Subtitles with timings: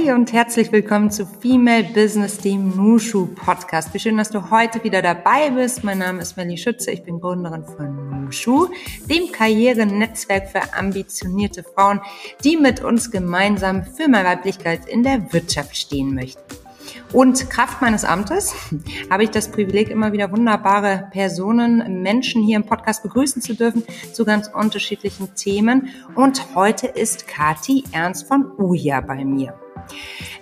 [0.00, 3.92] Hi und herzlich willkommen zu Female Business, dem Nushu Podcast.
[3.92, 5.84] Wie schön, dass du heute wieder dabei bist.
[5.84, 8.68] Mein Name ist Melly Schütze, ich bin Gründerin von Nushu,
[9.10, 12.00] dem Karrierenetzwerk für ambitionierte Frauen,
[12.44, 16.42] die mit uns gemeinsam für mehr Weiblichkeit in der Wirtschaft stehen möchten.
[17.12, 18.54] Und Kraft meines Amtes
[19.10, 23.82] habe ich das Privileg, immer wieder wunderbare Personen, Menschen hier im Podcast begrüßen zu dürfen
[24.12, 25.90] zu ganz unterschiedlichen Themen.
[26.14, 29.54] Und heute ist Kati Ernst von Uja bei mir.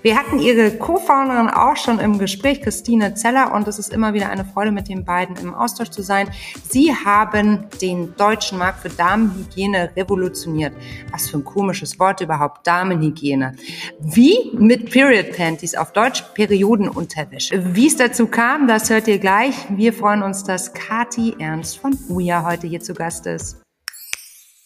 [0.02, 4.30] Wir hatten ihre Co-Founderin auch schon im Gespräch, Christine Zeller, und es ist immer wieder
[4.30, 6.30] eine Freude, mit den beiden im Austausch zu sein.
[6.68, 10.72] Sie haben den deutschen Markt für Damenhygiene revolutioniert.
[11.10, 13.54] Was für ein komisches Wort überhaupt, Damenhygiene.
[13.98, 17.74] Wie mit Period Panties, auf Deutsch Periodenunterwäsche.
[17.74, 19.54] Wie es dazu kam, das hört ihr gleich.
[19.68, 23.58] Wir freuen uns, dass Kati Ernst von Uja heute hier zu Gast ist.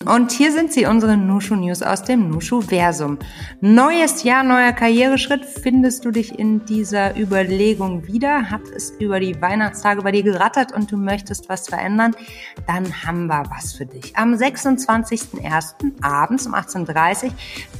[0.05, 3.19] Und hier sind sie, unsere Nushu News aus dem Nushu Versum.
[3.61, 5.45] Neues Jahr, neuer Karriereschritt.
[5.45, 8.51] Findest du dich in dieser Überlegung wieder?
[8.51, 12.17] Hat es über die Weihnachtstage bei dir gerattert und du möchtest was verändern?
[12.67, 14.17] Dann haben wir was für dich.
[14.17, 16.03] Am 26.01.
[16.03, 17.31] abends um 18.30 Uhr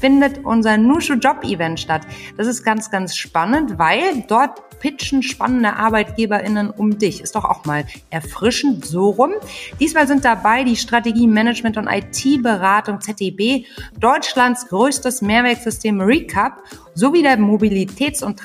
[0.01, 2.03] findet unser Nushu Job Event statt.
[2.37, 7.21] Das ist ganz, ganz spannend, weil dort pitchen spannende ArbeitgeberInnen um dich.
[7.21, 9.31] Ist doch auch mal erfrischend so rum.
[9.79, 13.65] Diesmal sind dabei die Strategie Management und IT-Beratung ZDB,
[14.01, 18.37] Deutschlands größtes Mehrwerksystem Recap sowie der Mobilitäts- und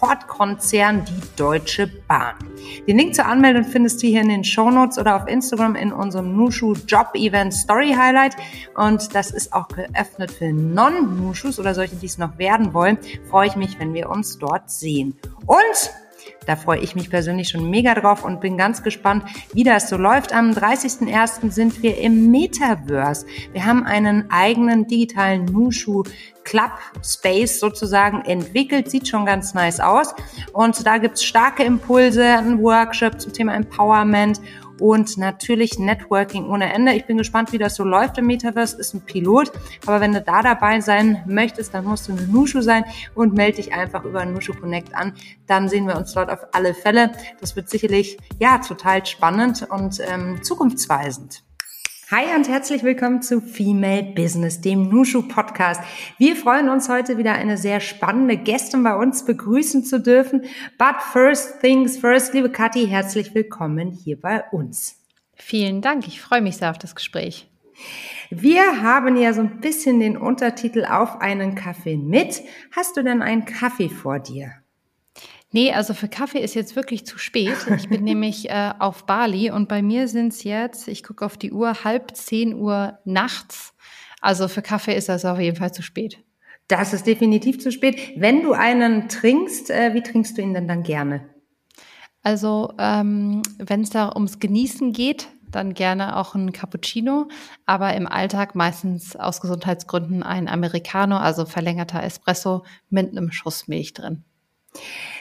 [0.00, 2.34] Transportkonzern die Deutsche Bahn.
[2.86, 5.92] Den Link zur Anmeldung findest du hier in den Show Notes oder auf Instagram in
[5.92, 8.34] unserem Nushu Job Event Story Highlight.
[8.76, 12.96] Und das ist auch geöffnet für Non-Nushus oder solche, die es noch werden wollen.
[13.28, 15.18] Freue ich mich, wenn wir uns dort sehen.
[15.46, 15.90] Und
[16.50, 19.96] da freue ich mich persönlich schon mega drauf und bin ganz gespannt, wie das so
[19.96, 20.32] läuft.
[20.32, 21.52] Am 30.01.
[21.52, 23.24] sind wir im Metaverse.
[23.52, 26.02] Wir haben einen eigenen digitalen Nushu
[26.42, 26.72] Club
[27.04, 28.90] Space sozusagen entwickelt.
[28.90, 30.12] Sieht schon ganz nice aus.
[30.52, 34.40] Und da gibt's starke Impulse, ein Workshop zum Thema Empowerment
[34.80, 36.92] und natürlich Networking ohne Ende.
[36.94, 38.78] Ich bin gespannt, wie das so läuft im Metaverse.
[38.78, 39.52] Ist ein Pilot,
[39.86, 43.56] aber wenn du da dabei sein möchtest, dann musst du eine Nushu sein und melde
[43.56, 45.14] dich einfach über Nushu Connect an.
[45.46, 47.12] Dann sehen wir uns dort auf alle Fälle.
[47.40, 51.42] Das wird sicherlich ja total spannend und ähm, zukunftsweisend.
[52.12, 55.80] Hi und herzlich willkommen zu Female Business, dem Nushu Podcast.
[56.18, 60.42] Wir freuen uns heute wieder eine sehr spannende Gästin bei uns begrüßen zu dürfen.
[60.76, 64.96] But first things first, liebe Kathi, herzlich willkommen hier bei uns.
[65.36, 67.48] Vielen Dank, ich freue mich sehr auf das Gespräch.
[68.28, 72.42] Wir haben ja so ein bisschen den Untertitel auf einen Kaffee mit.
[72.72, 74.59] Hast du denn einen Kaffee vor dir?
[75.52, 77.56] Nee, also für Kaffee ist jetzt wirklich zu spät.
[77.76, 81.36] Ich bin nämlich äh, auf Bali und bei mir sind es jetzt, ich gucke auf
[81.36, 83.74] die Uhr, halb zehn Uhr nachts.
[84.20, 86.22] Also für Kaffee ist das auf jeden Fall zu spät.
[86.68, 87.98] Das ist definitiv zu spät.
[88.16, 91.28] Wenn du einen trinkst, äh, wie trinkst du ihn denn dann gerne?
[92.22, 97.26] Also ähm, wenn es da ums Genießen geht, dann gerne auch ein Cappuccino,
[97.66, 103.94] aber im Alltag meistens aus Gesundheitsgründen ein Americano, also verlängerter Espresso mit einem Schuss Milch
[103.94, 104.24] drin.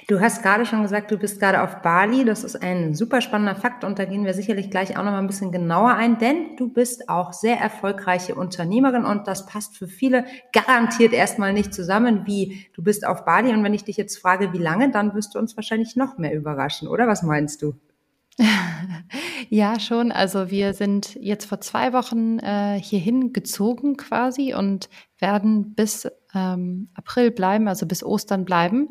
[0.07, 2.25] Du hast gerade schon gesagt, du bist gerade auf Bali.
[2.25, 5.19] Das ist ein super spannender Fakt und da gehen wir sicherlich gleich auch noch mal
[5.19, 9.87] ein bisschen genauer ein, denn du bist auch sehr erfolgreiche Unternehmerin und das passt für
[9.87, 13.53] viele garantiert erstmal nicht zusammen, wie du bist auf Bali.
[13.53, 16.33] Und wenn ich dich jetzt frage, wie lange, dann wirst du uns wahrscheinlich noch mehr
[16.33, 17.07] überraschen, oder?
[17.07, 17.75] Was meinst du?
[19.49, 20.11] ja, schon.
[20.11, 24.89] Also wir sind jetzt vor zwei Wochen äh, hierhin gezogen quasi und
[25.19, 28.89] werden bis ähm, April bleiben, also bis Ostern bleiben.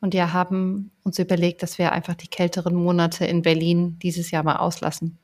[0.00, 4.42] Und wir haben uns überlegt, dass wir einfach die kälteren Monate in Berlin dieses Jahr
[4.42, 5.18] mal auslassen.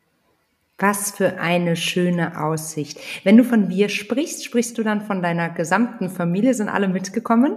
[0.78, 2.98] Was für eine schöne Aussicht.
[3.22, 6.54] Wenn du von wir sprichst, sprichst du dann von deiner gesamten Familie?
[6.54, 7.56] Sind alle mitgekommen?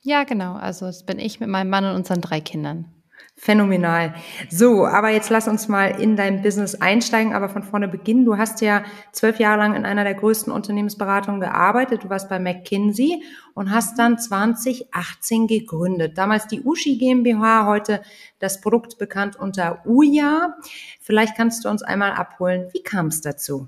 [0.00, 0.54] Ja, genau.
[0.54, 2.86] Also es bin ich mit meinem Mann und unseren drei Kindern.
[3.34, 4.14] Phänomenal.
[4.50, 8.24] So, aber jetzt lass uns mal in dein Business einsteigen, aber von vorne beginnen.
[8.24, 12.04] Du hast ja zwölf Jahre lang in einer der größten Unternehmensberatungen gearbeitet.
[12.04, 13.24] Du warst bei McKinsey
[13.54, 16.16] und hast dann 2018 gegründet.
[16.18, 18.02] Damals die Ushi GmbH, heute
[18.38, 20.54] das Produkt bekannt unter Uja.
[21.00, 22.68] Vielleicht kannst du uns einmal abholen.
[22.72, 23.66] Wie kam es dazu?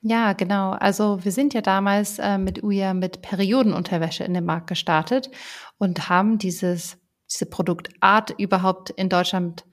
[0.00, 0.70] Ja, genau.
[0.72, 5.30] Also wir sind ja damals äh, mit Uja mit Periodenunterwäsche in den Markt gestartet
[5.76, 6.98] und haben dieses
[7.30, 9.64] diese Produktart überhaupt in Deutschland,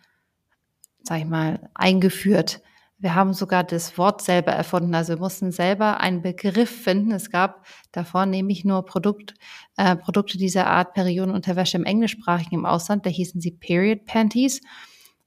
[1.03, 2.61] sag ich mal, eingeführt.
[2.97, 4.95] Wir haben sogar das Wort selber erfunden.
[4.95, 7.11] Also wir mussten selber einen Begriff finden.
[7.11, 9.33] Es gab davor nämlich nur Produkt,
[9.77, 13.05] äh, Produkte dieser Art, Periodenunterwäsche im englischsprachigen im Ausland.
[13.05, 14.61] Da hießen sie Period Panties.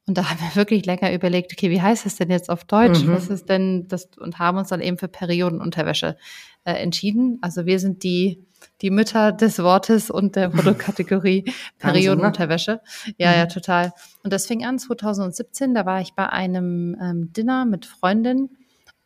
[0.07, 3.03] Und da haben wir wirklich länger überlegt, okay, wie heißt das denn jetzt auf Deutsch?
[3.03, 3.13] Mhm.
[3.13, 4.09] Was ist denn das?
[4.17, 6.17] Und haben uns dann eben für Periodenunterwäsche
[6.65, 7.39] äh, entschieden.
[7.43, 8.47] Also wir sind die,
[8.83, 11.53] die Mütter des Wortes und der Produktkategorie?
[11.79, 12.81] Periodenunterwäsche.
[13.17, 13.37] Ja, mhm.
[13.37, 13.93] ja, total.
[14.23, 18.51] Und das fing an 2017, da war ich bei einem ähm, Dinner mit Freundinnen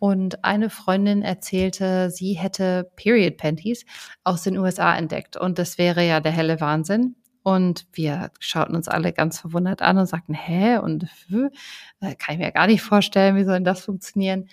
[0.02, 3.84] und eine Freundin erzählte, sie hätte Period Panties
[4.24, 5.36] aus den USA entdeckt.
[5.36, 7.14] Und das wäre ja der helle Wahnsinn.
[7.44, 10.78] Und wir schauten uns alle ganz verwundert an und sagten, hä?
[10.78, 14.48] Und äh, kann ich mir gar nicht vorstellen, wie soll denn das funktionieren?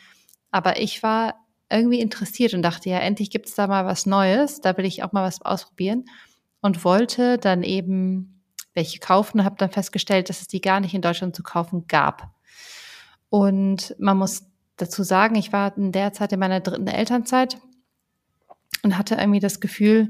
[0.51, 1.33] Aber ich war
[1.69, 5.03] irgendwie interessiert und dachte, ja, endlich gibt es da mal was Neues, da will ich
[5.03, 6.05] auch mal was ausprobieren
[6.61, 8.41] und wollte dann eben
[8.73, 11.85] welche kaufen und habe dann festgestellt, dass es die gar nicht in Deutschland zu kaufen
[11.87, 12.31] gab.
[13.29, 14.43] Und man muss
[14.77, 17.57] dazu sagen, ich war in der Zeit in meiner dritten Elternzeit
[18.83, 20.09] und hatte irgendwie das Gefühl,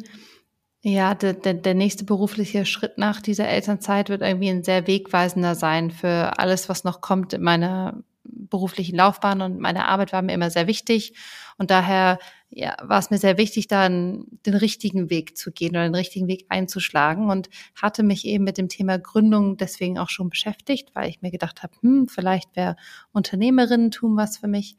[0.82, 5.56] ja, der, der, der nächste berufliche Schritt nach dieser Elternzeit wird irgendwie ein sehr wegweisender
[5.56, 8.02] sein für alles, was noch kommt in meiner
[8.50, 11.14] beruflichen Laufbahn und meine Arbeit war mir immer sehr wichtig.
[11.58, 12.20] Und daher
[12.52, 16.28] ja, war es mir sehr wichtig, dann den richtigen Weg zu gehen oder den richtigen
[16.28, 21.10] Weg einzuschlagen und hatte mich eben mit dem Thema Gründung deswegen auch schon beschäftigt, weil
[21.10, 22.76] ich mir gedacht habe, hm, vielleicht wäre
[23.12, 24.78] Unternehmerinnen tun was für mich.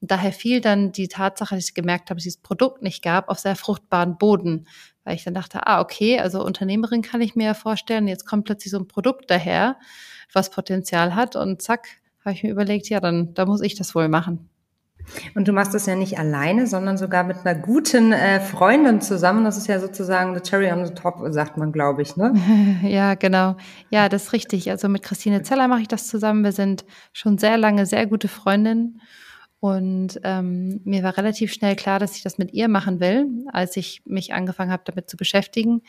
[0.00, 3.28] Und daher fiel dann die Tatsache, dass ich gemerkt habe, dass dieses Produkt nicht gab,
[3.28, 4.68] auf sehr fruchtbaren Boden,
[5.02, 8.44] weil ich dann dachte, ah, okay, also Unternehmerin kann ich mir ja vorstellen, jetzt kommt
[8.44, 9.76] plötzlich so ein Produkt daher,
[10.32, 11.88] was Potenzial hat und zack,
[12.24, 14.48] habe ich mir überlegt, ja, dann da muss ich das wohl machen.
[15.34, 19.44] Und du machst das ja nicht alleine, sondern sogar mit einer guten äh, Freundin zusammen.
[19.44, 22.34] Das ist ja sozusagen the cherry on the top, sagt man, glaube ich, ne?
[22.82, 23.56] ja, genau.
[23.90, 24.70] Ja, das ist richtig.
[24.70, 26.44] Also mit Christine Zeller mache ich das zusammen.
[26.44, 29.00] Wir sind schon sehr lange sehr gute Freundinnen.
[29.60, 33.76] Und ähm, mir war relativ schnell klar, dass ich das mit ihr machen will, als
[33.76, 35.82] ich mich angefangen habe, damit zu beschäftigen,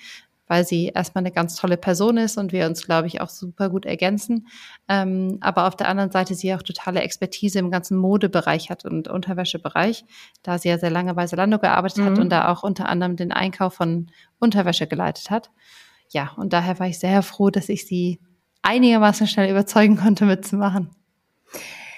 [0.50, 3.70] weil sie erstmal eine ganz tolle Person ist und wir uns, glaube ich, auch super
[3.70, 4.48] gut ergänzen.
[4.90, 9.08] Ähm, aber auf der anderen Seite sie auch totale Expertise im ganzen Modebereich hat und
[9.08, 10.04] Unterwäschebereich,
[10.42, 12.06] da sie ja sehr lange bei Zalando gearbeitet mhm.
[12.06, 14.08] hat und da auch unter anderem den Einkauf von
[14.40, 15.52] Unterwäsche geleitet hat.
[16.10, 18.20] Ja, und daher war ich sehr froh, dass ich sie
[18.64, 20.90] einigermaßen schnell überzeugen konnte, mitzumachen.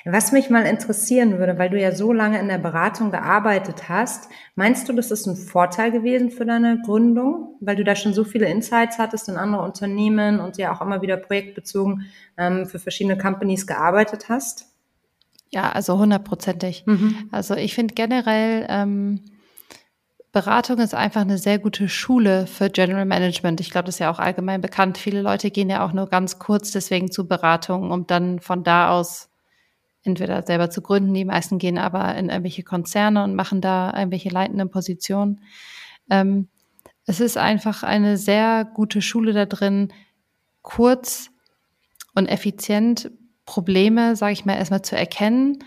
[0.06, 4.30] Was mich mal interessieren würde, weil du ja so lange in der Beratung gearbeitet hast,
[4.56, 8.24] meinst du, das ist ein Vorteil gewesen für deine Gründung, weil du da schon so
[8.24, 12.08] viele Insights hattest in andere Unternehmen und ja auch immer wieder projektbezogen
[12.38, 14.66] ähm, für verschiedene Companies gearbeitet hast?
[15.52, 16.84] Ja, also hundertprozentig.
[16.88, 17.30] Mhm.
[17.32, 19.22] Also ich finde generell, ähm,
[20.32, 23.60] Beratung ist einfach eine sehr gute Schule für General Management.
[23.60, 24.98] Ich glaube, das ist ja auch allgemein bekannt.
[24.98, 28.92] Viele Leute gehen ja auch nur ganz kurz deswegen zu Beratung, um dann von da
[28.92, 29.31] aus
[30.04, 34.30] entweder selber zu gründen, die meisten gehen aber in irgendwelche Konzerne und machen da irgendwelche
[34.30, 35.42] leitenden Positionen.
[36.10, 36.48] Ähm,
[37.06, 39.92] es ist einfach eine sehr gute Schule da drin,
[40.62, 41.30] kurz
[42.16, 43.12] und effizient
[43.46, 45.60] Probleme, sage ich mal, erstmal zu erkennen,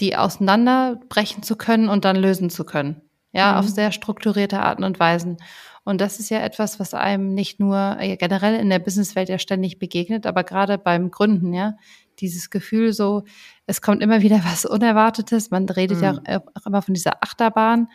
[0.00, 3.00] die auseinanderbrechen zu können und dann lösen zu können.
[3.32, 3.58] Ja, mhm.
[3.58, 5.38] auf sehr strukturierte Arten und Weisen.
[5.84, 9.38] Und das ist ja etwas, was einem nicht nur äh, generell in der Businesswelt ja
[9.38, 11.74] ständig begegnet, aber gerade beim Gründen, ja,
[12.20, 13.24] dieses Gefühl so,
[13.66, 15.50] es kommt immer wieder was Unerwartetes.
[15.50, 16.20] Man redet mhm.
[16.26, 17.88] ja auch immer von dieser Achterbahn,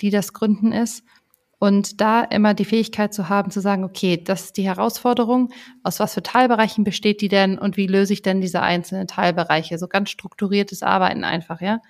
[0.00, 1.04] die das Gründen ist.
[1.58, 5.50] Und da immer die Fähigkeit zu haben, zu sagen, okay, das ist die Herausforderung,
[5.82, 9.78] aus was für Teilbereichen besteht die denn und wie löse ich denn diese einzelnen Teilbereiche?
[9.78, 11.80] So ganz strukturiertes Arbeiten einfach, ja.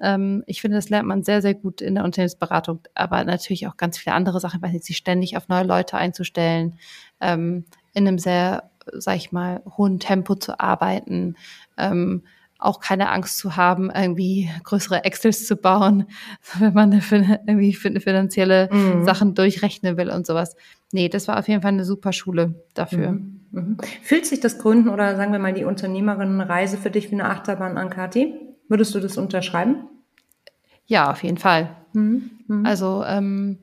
[0.00, 3.76] Ähm, ich finde, das lernt man sehr, sehr gut in der Unternehmensberatung, aber natürlich auch
[3.76, 6.78] ganz viele andere Sachen, weil sich ständig auf neue Leute einzustellen,
[7.20, 11.36] ähm, in einem sehr, sag ich mal, hohen Tempo zu arbeiten,
[11.76, 12.22] ähm,
[12.58, 16.06] auch keine Angst zu haben, irgendwie größere Excels zu bauen,
[16.58, 19.04] wenn man irgendwie finanzielle mhm.
[19.04, 20.56] Sachen durchrechnen will und sowas.
[20.92, 23.12] Nee, das war auf jeden Fall eine super Schule dafür.
[23.12, 23.40] Mhm.
[23.50, 23.76] Mhm.
[24.02, 27.76] Fühlt sich das Gründen oder sagen wir mal die Unternehmerinnenreise für dich wie eine Achterbahn
[27.76, 28.34] an, Kathi?
[28.68, 29.88] Würdest du das unterschreiben?
[30.86, 31.70] Ja, auf jeden Fall.
[31.92, 32.30] Mhm.
[32.46, 32.66] Mhm.
[32.66, 33.58] Also ähm,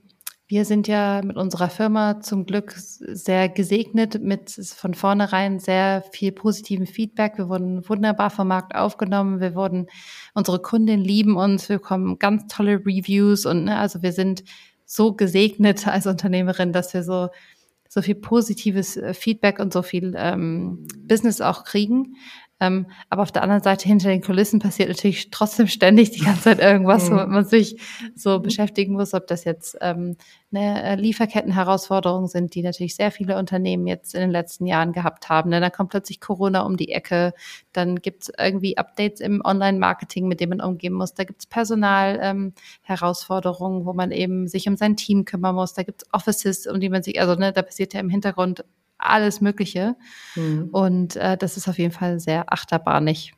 [0.52, 6.34] wir sind ja mit unserer Firma zum Glück sehr gesegnet mit von vornherein sehr viel
[6.34, 7.38] positiven Feedback.
[7.38, 9.40] Wir wurden wunderbar vom Markt aufgenommen.
[9.40, 9.88] Wir wurden,
[10.34, 11.70] unsere Kundinnen lieben uns.
[11.70, 14.44] Wir bekommen ganz tolle Reviews und ne, also wir sind
[14.84, 17.30] so gesegnet als Unternehmerin, dass wir so
[17.88, 22.16] so viel positives äh, Feedback und so viel ähm, Business auch kriegen.
[22.62, 26.44] Ähm, aber auf der anderen Seite hinter den Kulissen passiert natürlich trotzdem ständig die ganze
[26.44, 27.18] Zeit irgendwas, mhm.
[27.18, 27.82] wo man sich
[28.16, 30.16] so beschäftigen muss, ob das jetzt ähm,
[30.54, 35.28] eine äh, Lieferkettenherausforderungen sind, die natürlich sehr viele Unternehmen jetzt in den letzten Jahren gehabt
[35.28, 35.50] haben.
[35.50, 37.34] Denn dann kommt plötzlich Corona um die Ecke,
[37.74, 41.16] dann gibt es irgendwie Updates im Online-Marketing, mit dem man umgehen muss.
[41.16, 45.74] Da gibt es Personal-Herausforderungen, ähm, wo man eben sich um sein Team kümmern muss.
[45.74, 48.64] Da gibt es Offices, um die man sich, also ne, da passiert ja im Hintergrund
[49.02, 49.96] alles Mögliche.
[50.36, 50.70] Mhm.
[50.72, 53.34] Und äh, das ist auf jeden Fall sehr achterbahnig.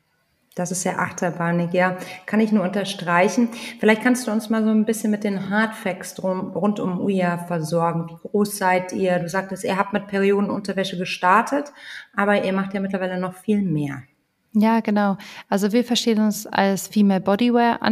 [0.54, 1.96] Das ist sehr achterbahnig, ja.
[2.26, 3.48] Kann ich nur unterstreichen.
[3.80, 7.38] Vielleicht kannst du uns mal so ein bisschen mit den Hardfacts drum, rund um Uja
[7.38, 8.08] versorgen.
[8.08, 9.18] Wie groß seid ihr?
[9.18, 11.72] Du sagtest, ihr habt mit Periodenunterwäsche gestartet,
[12.14, 14.04] aber ihr macht ja mittlerweile noch viel mehr.
[14.52, 15.16] Ja, genau.
[15.48, 17.82] Also wir verstehen uns als Female Bodywear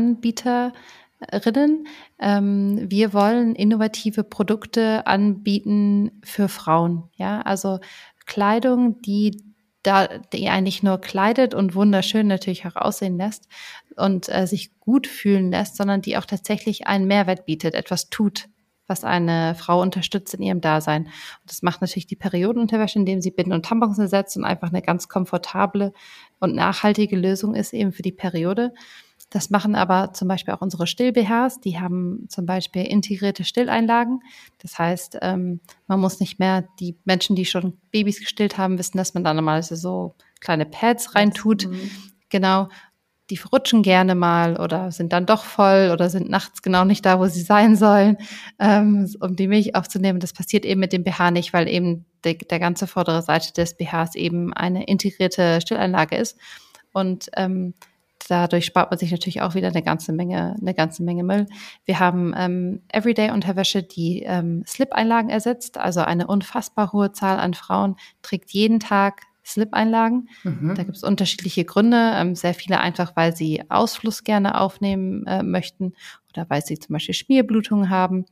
[1.30, 1.86] Anbieterinnen.
[2.18, 7.04] Ähm, wir wollen innovative Produkte anbieten für Frauen.
[7.16, 7.80] Ja, also
[8.26, 9.42] Kleidung, die
[9.82, 13.48] da die eigentlich nur kleidet und wunderschön natürlich auch aussehen lässt
[13.96, 18.48] und äh, sich gut fühlen lässt, sondern die auch tatsächlich einen Mehrwert bietet, etwas tut,
[18.86, 21.06] was eine Frau unterstützt in ihrem Dasein.
[21.06, 24.82] Und das macht natürlich die Periodenunterwäsche, indem sie Binden und Tampons ersetzt und einfach eine
[24.82, 25.92] ganz komfortable
[26.38, 28.72] und nachhaltige Lösung ist eben für die Periode.
[29.32, 31.60] Das machen aber zum Beispiel auch unsere Still-BHs.
[31.60, 34.20] Die haben zum Beispiel integrierte Stilleinlagen.
[34.58, 38.98] Das heißt, ähm, man muss nicht mehr, die Menschen, die schon Babys gestillt haben, wissen,
[38.98, 41.66] dass man da normalerweise so kleine Pads reintut.
[41.66, 41.90] Mhm.
[42.28, 42.68] Genau.
[43.30, 47.18] Die verrutschen gerne mal oder sind dann doch voll oder sind nachts genau nicht da,
[47.18, 48.18] wo sie sein sollen,
[48.58, 50.20] ähm, um die Milch aufzunehmen.
[50.20, 53.78] Das passiert eben mit dem BH nicht, weil eben de, der ganze vordere Seite des
[53.78, 56.36] BHs eben eine integrierte Stilleinlage ist.
[56.92, 57.72] Und ähm,
[58.30, 61.46] dadurch spart man sich natürlich auch wieder eine ganze Menge, eine ganze Menge Müll.
[61.84, 65.78] Wir haben ähm, Everyday-Unterwäsche, die ähm, Slip-Einlagen ersetzt.
[65.78, 70.28] Also eine unfassbar hohe Zahl an Frauen trägt jeden Tag Slip-Einlagen.
[70.44, 70.74] Mhm.
[70.74, 72.12] Da gibt es unterschiedliche Gründe.
[72.14, 75.94] Ähm, sehr viele einfach, weil sie Ausfluss gerne aufnehmen äh, möchten
[76.32, 78.26] oder weil sie zum Beispiel Schmierblutungen haben.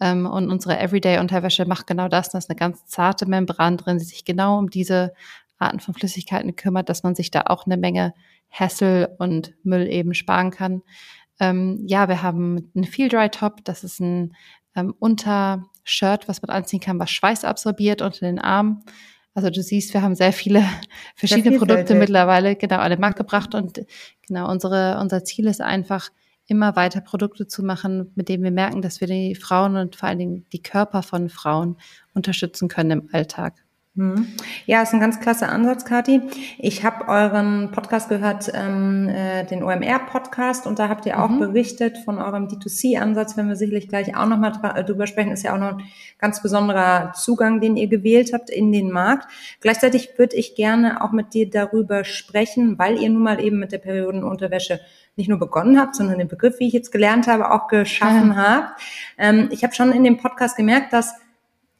[0.00, 2.30] Ähm, und unsere Everyday-Unterwäsche macht genau das.
[2.30, 5.12] Da ist eine ganz zarte Membran drin, die sich genau um diese
[5.58, 8.14] Arten von Flüssigkeiten kümmert, dass man sich da auch eine Menge
[8.50, 10.82] Hassel und Müll eben sparen kann.
[11.38, 13.64] Ähm, ja, wir haben einen Feel Dry Top.
[13.64, 14.34] Das ist ein
[14.76, 18.84] ähm, Untershirt, was man anziehen kann, was Schweiß absorbiert unter den Armen.
[19.34, 20.64] Also du siehst, wir haben sehr viele
[21.14, 23.80] verschiedene Produkte mittlerweile genau an den Markt gebracht und
[24.26, 26.10] genau unsere unser Ziel ist einfach
[26.46, 30.08] immer weiter Produkte zu machen, mit denen wir merken, dass wir die Frauen und vor
[30.08, 31.76] allen Dingen die Körper von Frauen
[32.12, 33.54] unterstützen können im Alltag.
[33.96, 34.28] Hm.
[34.66, 36.22] Ja, ist ein ganz klasse Ansatz, Kathi.
[36.58, 41.40] Ich habe euren Podcast gehört, ähm, äh, den OMR-Podcast, und da habt ihr auch mhm.
[41.40, 45.54] berichtet von eurem D2C-Ansatz, wenn wir sicherlich gleich auch nochmal äh, drüber sprechen, ist ja
[45.54, 45.84] auch noch ein
[46.18, 49.26] ganz besonderer Zugang, den ihr gewählt habt in den Markt.
[49.60, 53.72] Gleichzeitig würde ich gerne auch mit dir darüber sprechen, weil ihr nun mal eben mit
[53.72, 54.78] der Periodenunterwäsche
[55.16, 58.36] nicht nur begonnen habt, sondern den Begriff, wie ich jetzt gelernt habe, auch geschaffen ja.
[58.36, 58.80] habt.
[59.18, 61.12] Ähm, ich habe schon in dem Podcast gemerkt, dass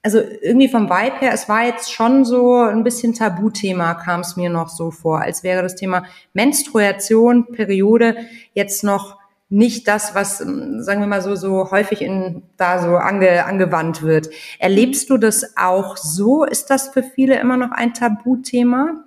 [0.03, 4.37] also irgendwie vom Vibe her, es war jetzt schon so ein bisschen Tabuthema, kam es
[4.37, 8.17] mir noch so vor, als wäre das Thema Menstruation, Periode
[8.55, 9.19] jetzt noch
[9.51, 14.31] nicht das, was, sagen wir mal so, so häufig in, da so ange, angewandt wird.
[14.61, 16.45] Erlebst du das auch so?
[16.45, 19.05] Ist das für viele immer noch ein Tabuthema?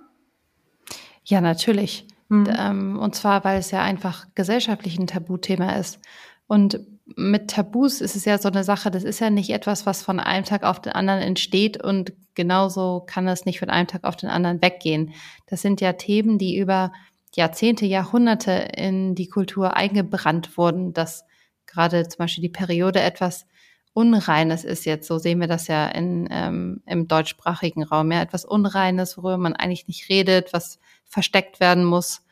[1.24, 2.06] Ja, natürlich.
[2.28, 2.98] Mhm.
[3.00, 5.98] Und zwar, weil es ja einfach gesellschaftlich ein Tabuthema ist.
[6.46, 10.02] Und mit Tabus ist es ja so eine Sache, das ist ja nicht etwas, was
[10.02, 14.04] von einem Tag auf den anderen entsteht und genauso kann es nicht von einem Tag
[14.04, 15.12] auf den anderen weggehen.
[15.46, 16.92] Das sind ja Themen, die über
[17.34, 21.24] Jahrzehnte, Jahrhunderte in die Kultur eingebrannt wurden, dass
[21.66, 23.46] gerade zum Beispiel die Periode etwas
[23.92, 28.44] Unreines ist jetzt, so sehen wir das ja in, ähm, im deutschsprachigen Raum, ja, etwas
[28.44, 32.24] Unreines, worüber man eigentlich nicht redet, was versteckt werden muss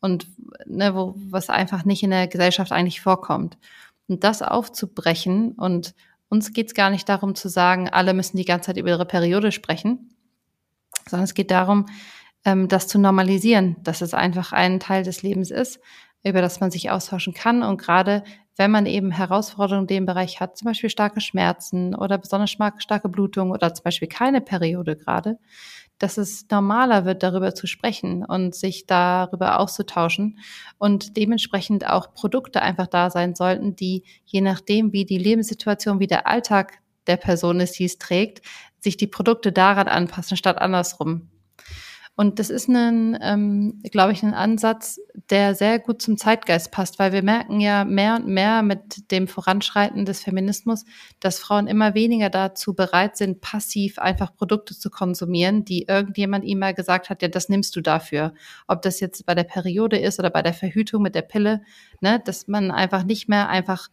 [0.00, 0.26] und
[0.66, 3.56] ne, wo, was einfach nicht in der Gesellschaft eigentlich vorkommt.
[4.08, 5.94] Und das aufzubrechen und
[6.28, 9.06] uns geht es gar nicht darum zu sagen, alle müssen die ganze Zeit über ihre
[9.06, 10.10] Periode sprechen,
[11.08, 11.86] sondern es geht darum,
[12.44, 15.80] ähm, das zu normalisieren, dass es einfach ein Teil des Lebens ist,
[16.24, 17.62] über das man sich austauschen kann.
[17.62, 18.24] Und gerade
[18.56, 23.08] wenn man eben Herausforderungen in dem Bereich hat, zum Beispiel starke Schmerzen oder besonders starke
[23.08, 25.38] Blutung oder zum Beispiel keine Periode gerade,
[25.98, 30.38] dass es normaler wird, darüber zu sprechen und sich darüber auszutauschen
[30.78, 36.06] und dementsprechend auch Produkte einfach da sein sollten, die je nachdem, wie die Lebenssituation, wie
[36.06, 38.42] der Alltag der Person ist, die es trägt,
[38.80, 41.28] sich die Produkte daran anpassen, statt andersrum.
[42.18, 46.98] Und das ist ein, ähm, glaube ich, ein Ansatz, der sehr gut zum Zeitgeist passt,
[46.98, 50.86] weil wir merken ja mehr und mehr mit dem Voranschreiten des Feminismus,
[51.20, 56.60] dass Frauen immer weniger dazu bereit sind, passiv einfach Produkte zu konsumieren, die irgendjemand ihnen
[56.60, 58.32] mal gesagt hat, ja, das nimmst du dafür.
[58.66, 61.60] Ob das jetzt bei der Periode ist oder bei der Verhütung mit der Pille,
[62.00, 63.90] ne, dass man einfach nicht mehr einfach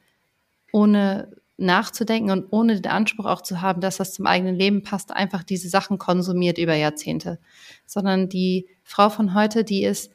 [0.72, 5.12] ohne nachzudenken und ohne den Anspruch auch zu haben, dass das zum eigenen Leben passt,
[5.12, 7.40] einfach diese Sachen konsumiert über Jahrzehnte.
[7.86, 10.12] Sondern die Frau von heute, die ist,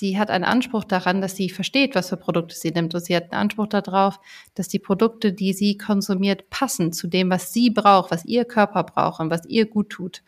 [0.00, 2.94] die hat einen Anspruch daran, dass sie versteht, was für Produkte sie nimmt.
[2.94, 4.18] Und sie hat einen Anspruch darauf,
[4.54, 8.84] dass die Produkte, die sie konsumiert, passen zu dem, was sie braucht, was ihr Körper
[8.84, 10.22] braucht und was ihr gut tut.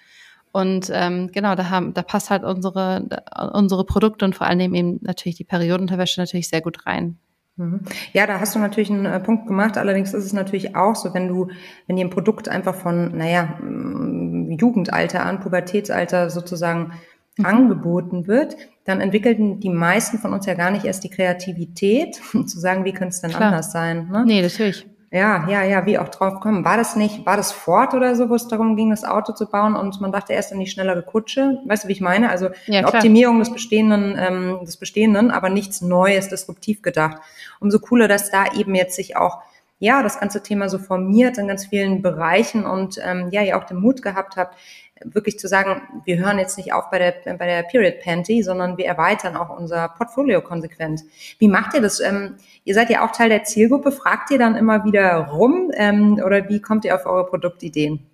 [0.53, 3.07] Und ähm, genau, da haben, da passt halt unsere,
[3.53, 7.19] unsere Produkte und vor allem eben natürlich die Periodenunterwäsche natürlich sehr gut rein.
[7.61, 7.81] Mhm.
[8.15, 9.77] Ja, da hast du natürlich einen äh, Punkt gemacht.
[9.77, 11.49] Allerdings ist es natürlich auch so, wenn du,
[11.87, 16.93] wenn dir ein Produkt einfach von, naja, mm, Jugendalter an, Pubertätsalter sozusagen
[17.37, 17.45] mhm.
[17.45, 22.15] angeboten wird, dann entwickelten die meisten von uns ja gar nicht erst die Kreativität,
[22.47, 23.49] zu sagen, wie könnte es denn Klar.
[23.49, 24.09] anders sein?
[24.11, 24.25] Ne?
[24.25, 24.87] Nee, natürlich.
[25.13, 26.65] Ja, ja, ja, wie auch drauf kommen.
[26.65, 29.47] War das nicht, war das Ford oder so, wo es darum ging, das Auto zu
[29.47, 31.59] bauen und man dachte erst an die schnellere Kutsche?
[31.67, 32.31] Weißt du, wie ich meine?
[32.31, 37.17] Also ja, Optimierung des Bestehenden, ähm, des Bestehenden, aber nichts Neues, disruptiv gedacht.
[37.59, 39.39] Umso cooler, dass da eben jetzt sich auch
[39.81, 43.65] ja, das ganze Thema so formiert in ganz vielen Bereichen und ähm, ja, ihr auch
[43.65, 44.57] den Mut gehabt habt,
[45.05, 48.77] wirklich zu sagen, wir hören jetzt nicht auf bei der, bei der Period Panty, sondern
[48.77, 51.03] wir erweitern auch unser Portfolio konsequent.
[51.39, 52.01] Wie macht ihr das?
[52.01, 53.93] Ähm, ihr seid ja auch Teil der Zielgruppe.
[53.93, 58.07] Fragt ihr dann immer wieder rum ähm, oder wie kommt ihr auf eure Produktideen?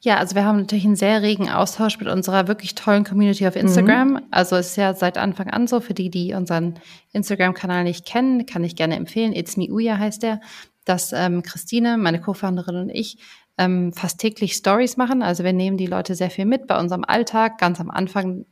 [0.00, 3.56] Ja, also wir haben natürlich einen sehr regen Austausch mit unserer wirklich tollen Community auf
[3.56, 4.10] Instagram.
[4.10, 4.20] Mhm.
[4.30, 6.78] Also es ist ja seit Anfang an so, für die, die unseren
[7.12, 9.32] Instagram-Kanal nicht kennen, kann ich gerne empfehlen.
[9.32, 10.40] It's Me Uya heißt der,
[10.84, 13.18] dass ähm, Christine, meine Co-Founderin und ich
[13.58, 15.22] ähm, fast täglich Stories machen.
[15.22, 17.58] Also wir nehmen die Leute sehr viel mit bei unserem Alltag.
[17.58, 18.46] Ganz am Anfang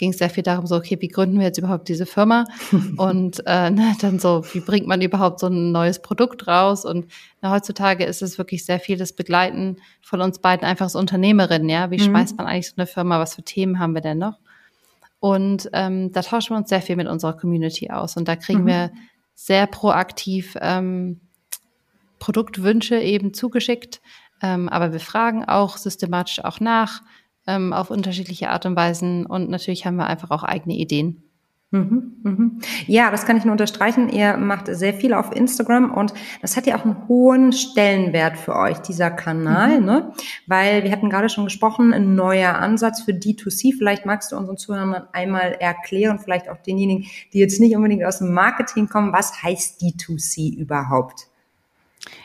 [0.00, 2.46] ging es sehr viel darum, so, okay, wie gründen wir jetzt überhaupt diese Firma?
[2.96, 6.84] und äh, ne, dann so, wie bringt man überhaupt so ein neues Produkt raus?
[6.84, 7.06] Und
[7.42, 11.68] na, heutzutage ist es wirklich sehr viel das Begleiten von uns beiden einfach als Unternehmerin,
[11.68, 11.90] ja.
[11.90, 12.04] Wie mhm.
[12.04, 13.20] schmeißt man eigentlich so eine Firma?
[13.20, 14.38] Was für Themen haben wir denn noch?
[15.20, 18.16] Und ähm, da tauschen wir uns sehr viel mit unserer Community aus.
[18.16, 18.68] Und da kriegen mhm.
[18.68, 18.90] wir
[19.34, 21.20] sehr proaktiv ähm,
[22.20, 24.00] Produktwünsche eben zugeschickt.
[24.40, 27.02] Ähm, aber wir fragen auch systematisch auch nach
[27.48, 29.26] ähm, auf unterschiedliche Art und Weisen.
[29.26, 31.24] Und natürlich haben wir einfach auch eigene Ideen.
[31.72, 32.58] Mhm, mhm.
[32.88, 34.08] Ja, das kann ich nur unterstreichen.
[34.08, 36.12] Ihr macht sehr viel auf Instagram und
[36.42, 39.86] das hat ja auch einen hohen Stellenwert für euch, dieser Kanal, mhm.
[39.86, 40.12] ne?
[40.48, 43.76] Weil wir hatten gerade schon gesprochen, ein neuer Ansatz für D2C.
[43.78, 48.18] Vielleicht magst du unseren Zuhörern einmal erklären, vielleicht auch denjenigen, die jetzt nicht unbedingt aus
[48.18, 49.12] dem Marketing kommen.
[49.12, 51.29] Was heißt D2C überhaupt?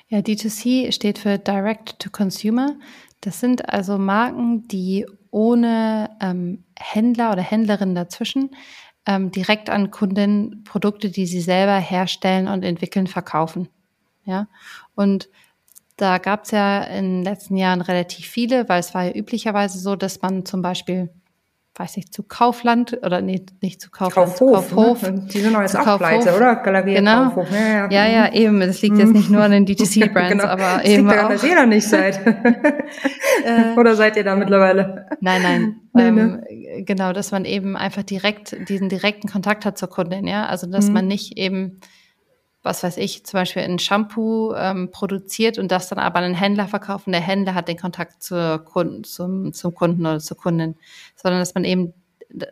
[0.07, 2.75] Ja, D2C steht für Direct to Consumer.
[3.21, 8.51] Das sind also Marken, die ohne ähm, Händler oder Händlerinnen dazwischen
[9.05, 13.67] ähm, direkt an Kunden Produkte, die sie selber herstellen und entwickeln, verkaufen.
[14.25, 14.47] Ja,
[14.95, 15.29] und
[15.97, 19.79] da gab es ja in den letzten Jahren relativ viele, weil es war ja üblicherweise
[19.79, 21.09] so, dass man zum Beispiel
[21.77, 24.69] weiß nicht, zu Kaufland oder nee, nicht zu Kaufland, Kaufhof.
[24.69, 25.01] Zu Kaufhof.
[25.03, 25.27] Ne?
[25.31, 26.55] Die sind noch jetzt auch pleite, oder?
[26.55, 27.25] Galerie genau.
[27.25, 27.51] Kaufhof.
[27.51, 27.87] Ja, ja.
[27.89, 28.61] ja, ja, eben.
[28.61, 30.45] Das liegt jetzt nicht nur an den DTC-Brands, genau.
[30.45, 31.29] aber das eben liegt daran, auch.
[31.31, 32.19] dass ihr da nicht seid.
[33.45, 33.77] Äh.
[33.77, 35.07] oder seid ihr da mittlerweile?
[35.19, 35.75] Nein, nein.
[35.93, 36.43] Nee, ähm, ne?
[36.85, 40.45] Genau, dass man eben einfach direkt diesen direkten Kontakt hat zur Kundin, ja.
[40.45, 40.93] Also dass mhm.
[40.93, 41.79] man nicht eben
[42.65, 46.33] was weiß ich, zum Beispiel ein Shampoo ähm, produziert und das dann aber an einen
[46.33, 50.37] Händler verkauft und der Händler hat den Kontakt zur Kunden, zum, zum Kunden oder zur
[50.37, 50.75] Kundin,
[51.15, 51.93] sondern dass man eben,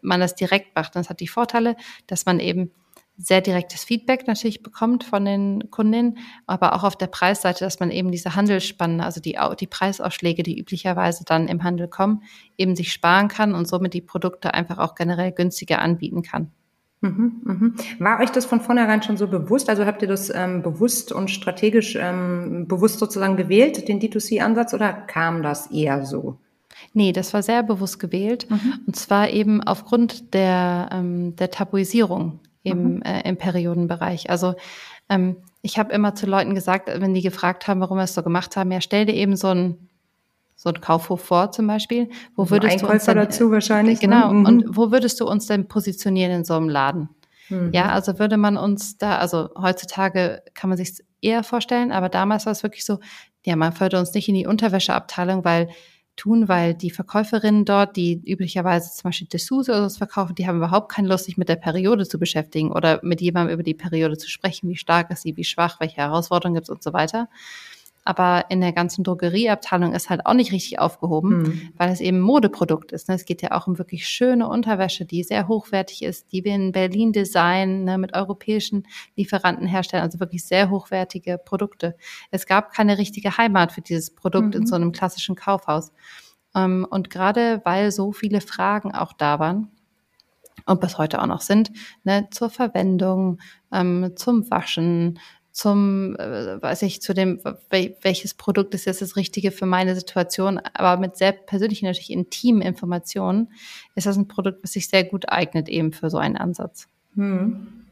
[0.01, 0.95] man das direkt macht.
[0.95, 1.75] Das hat die Vorteile,
[2.07, 2.71] dass man eben
[3.17, 7.91] sehr direktes Feedback natürlich bekommt von den Kundinnen, aber auch auf der Preisseite, dass man
[7.91, 12.23] eben diese Handelsspannen, also die, die Preisausschläge, die üblicherweise dann im Handel kommen,
[12.57, 16.51] eben sich sparen kann und somit die Produkte einfach auch generell günstiger anbieten kann.
[17.03, 17.73] Mhm, mhm.
[17.99, 19.69] War euch das von vornherein schon so bewusst?
[19.69, 24.93] Also habt ihr das ähm, bewusst und strategisch ähm, bewusst sozusagen gewählt, den D2C-Ansatz, oder
[24.93, 26.37] kam das eher so?
[26.93, 28.49] Nee, das war sehr bewusst gewählt.
[28.49, 28.73] Mhm.
[28.87, 33.01] Und zwar eben aufgrund der, ähm, der Tabuisierung im, mhm.
[33.01, 34.29] äh, im Periodenbereich.
[34.29, 34.55] Also
[35.09, 38.23] ähm, ich habe immer zu Leuten gesagt, wenn die gefragt haben, warum wir es so
[38.23, 39.89] gemacht haben, ja, stell dir eben so ein
[40.63, 42.09] so ein Kaufhof vor zum Beispiel.
[42.35, 44.01] Wo würdest Einkäufer du uns denn, dazu wahrscheinlich.
[44.01, 44.07] Ne?
[44.07, 44.31] Genau.
[44.31, 44.47] Ne?
[44.47, 47.09] Und wo würdest du uns denn positionieren in so einem Laden?
[47.49, 47.71] Mhm.
[47.73, 52.45] Ja, also würde man uns da, also heutzutage kann man sich eher vorstellen, aber damals
[52.45, 52.99] war es wirklich so,
[53.45, 55.67] ja, man würde uns nicht in die Unterwäscheabteilung, weil
[56.15, 60.57] tun, weil die Verkäuferinnen dort, die üblicherweise zum Beispiel Dessous oder so verkaufen, die haben
[60.57, 64.17] überhaupt keine Lust, sich mit der Periode zu beschäftigen oder mit jemandem über die Periode
[64.17, 67.27] zu sprechen, wie stark ist sie, wie schwach, welche Herausforderungen gibt es und so weiter
[68.05, 71.69] aber in der ganzen Drogerieabteilung ist halt auch nicht richtig aufgehoben, mhm.
[71.77, 73.07] weil es eben Modeprodukt ist.
[73.07, 73.15] Ne?
[73.15, 76.73] Es geht ja auch um wirklich schöne Unterwäsche, die sehr hochwertig ist, die wir in
[76.73, 78.85] Berlin designen, ne, mit europäischen
[79.15, 81.95] Lieferanten herstellen, also wirklich sehr hochwertige Produkte.
[82.29, 84.61] Es gab keine richtige Heimat für dieses Produkt mhm.
[84.61, 85.93] in so einem klassischen Kaufhaus.
[86.55, 89.69] Ähm, und gerade weil so viele Fragen auch da waren,
[90.65, 91.71] und bis heute auch noch sind,
[92.03, 93.39] ne, zur Verwendung,
[93.71, 95.19] ähm, zum Waschen,
[95.53, 97.39] zum, äh, weiß ich, zu dem,
[98.01, 102.63] welches Produkt ist jetzt das Richtige für meine Situation, aber mit sehr persönlichen, natürlich intimen
[102.63, 103.53] Informationen,
[103.93, 106.89] ist das ein Produkt, was sich sehr gut eignet eben für so einen Ansatz.
[107.15, 107.82] Hm.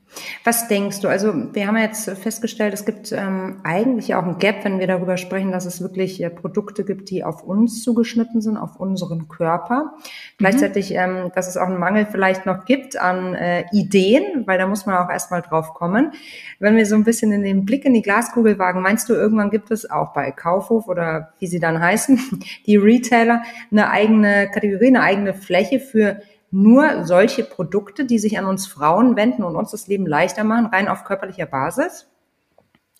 [0.43, 1.07] Was denkst du?
[1.07, 5.17] Also wir haben jetzt festgestellt, es gibt ähm, eigentlich auch ein Gap, wenn wir darüber
[5.17, 9.83] sprechen, dass es wirklich äh, Produkte gibt, die auf uns zugeschnitten sind, auf unseren Körper.
[9.83, 10.01] Mhm.
[10.37, 14.67] Gleichzeitig, ähm, dass es auch einen Mangel vielleicht noch gibt an äh, Ideen, weil da
[14.67, 16.11] muss man auch erstmal drauf kommen.
[16.59, 19.49] Wenn wir so ein bisschen in den Blick in die Glaskugel wagen, meinst du, irgendwann
[19.49, 22.19] gibt es auch bei Kaufhof oder wie sie dann heißen,
[22.65, 26.21] die Retailer, eine eigene Kategorie, eine eigene Fläche für
[26.51, 30.67] nur solche Produkte, die sich an uns Frauen wenden und uns das Leben leichter machen,
[30.67, 32.07] rein auf körperlicher Basis?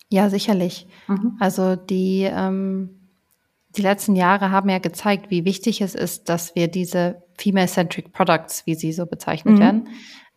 [0.08, 0.86] Ja, sicherlich.
[1.06, 1.36] Mhm.
[1.38, 2.98] Also die, ähm,
[3.76, 8.66] die letzten Jahre haben ja gezeigt, wie wichtig es ist, dass wir diese Female-Centric Products,
[8.66, 9.60] wie sie so bezeichnet mhm.
[9.60, 9.88] werden,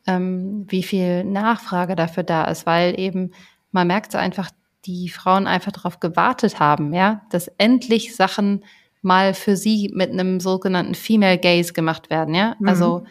[0.08, 3.32] ähm, wie viel Nachfrage dafür da ist, weil eben
[3.72, 4.50] man merkt so einfach,
[4.86, 8.64] die Frauen einfach darauf gewartet haben, ja, dass endlich Sachen
[9.06, 12.56] mal für sie mit einem sogenannten Female Gaze gemacht werden, ja?
[12.60, 12.68] Mhm.
[12.68, 13.06] Also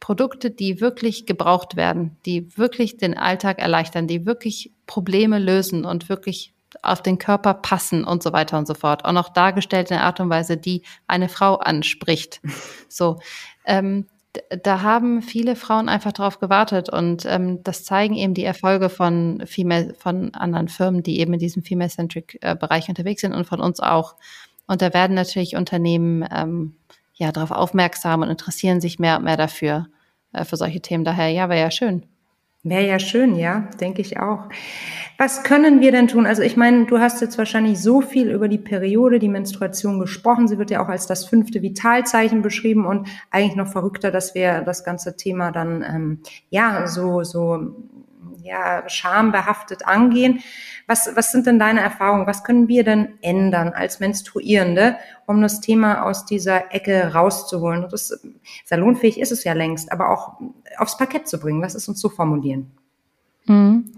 [0.00, 6.08] Produkte, die wirklich gebraucht werden, die wirklich den Alltag erleichtern, die wirklich Probleme lösen und
[6.08, 9.04] wirklich auf den Körper passen und so weiter und so fort.
[9.04, 12.40] Auch noch dargestellt in einer Art und Weise, die eine Frau anspricht.
[12.88, 13.18] So,
[13.66, 14.06] ähm,
[14.62, 19.42] da haben viele Frauen einfach drauf gewartet und ähm, das zeigen eben die Erfolge von
[19.44, 23.60] Female, von anderen Firmen, die eben in diesem Female-Centric äh, Bereich unterwegs sind und von
[23.60, 24.14] uns auch.
[24.66, 26.76] Und da werden natürlich Unternehmen ähm,
[27.14, 29.86] ja darauf aufmerksam und interessieren sich mehr und mehr dafür,
[30.32, 31.04] äh, für solche Themen.
[31.04, 32.04] Daher, ja, wäre ja schön.
[32.68, 34.48] Wäre ja schön, ja, denke ich auch.
[35.18, 36.26] Was können wir denn tun?
[36.26, 40.48] Also ich meine, du hast jetzt wahrscheinlich so viel über die Periode, die Menstruation gesprochen.
[40.48, 44.62] Sie wird ja auch als das fünfte Vitalzeichen beschrieben und eigentlich noch verrückter, dass wir
[44.62, 47.76] das ganze Thema dann ähm, ja so so
[48.46, 50.40] ja schambehaftet angehen.
[50.86, 52.26] Was, was sind denn deine Erfahrungen?
[52.26, 57.86] Was können wir denn ändern als Menstruierende, um das Thema aus dieser Ecke rauszuholen?
[57.90, 58.18] Das,
[58.64, 60.40] salonfähig ist es ja längst, aber auch
[60.78, 61.60] aufs Parkett zu bringen.
[61.60, 62.70] Lass es uns so formulieren.
[63.46, 63.92] Mhm.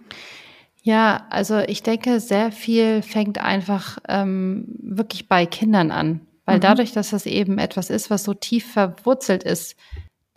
[0.83, 6.21] Ja, also ich denke, sehr viel fängt einfach ähm, wirklich bei Kindern an.
[6.47, 6.63] Weil mhm.
[6.63, 9.77] dadurch, dass das eben etwas ist, was so tief verwurzelt ist,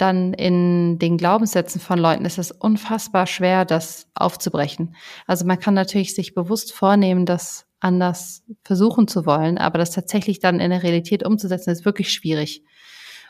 [0.02, 4.96] dann in den Glaubenssätzen von Leuten ist es unfassbar schwer, das aufzubrechen.
[5.28, 10.40] Also man kann natürlich sich bewusst vornehmen, das anders versuchen zu wollen, aber das tatsächlich
[10.40, 12.64] dann in der Realität umzusetzen, ist wirklich schwierig.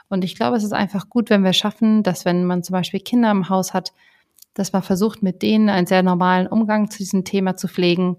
[0.09, 2.99] Und ich glaube, es ist einfach gut, wenn wir schaffen, dass wenn man zum Beispiel
[2.99, 3.93] Kinder im Haus hat,
[4.53, 8.17] dass man versucht, mit denen einen sehr normalen Umgang zu diesem Thema zu pflegen,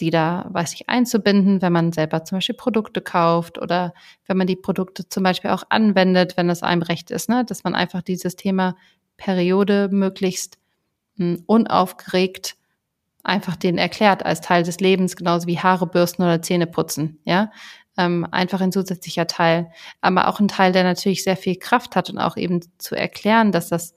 [0.00, 3.94] sie da, weiß ich, einzubinden, wenn man selber zum Beispiel Produkte kauft oder
[4.26, 7.44] wenn man die Produkte zum Beispiel auch anwendet, wenn es einem recht ist, ne?
[7.44, 8.76] dass man einfach dieses Thema
[9.16, 10.58] Periode möglichst
[11.16, 12.56] mh, hm, unaufgeregt
[13.22, 17.52] einfach denen erklärt als Teil des Lebens, genauso wie Haare bürsten oder Zähne putzen, ja.
[17.98, 22.08] Ähm, einfach ein zusätzlicher Teil, aber auch ein Teil, der natürlich sehr viel Kraft hat
[22.08, 23.94] und auch eben zu erklären, dass das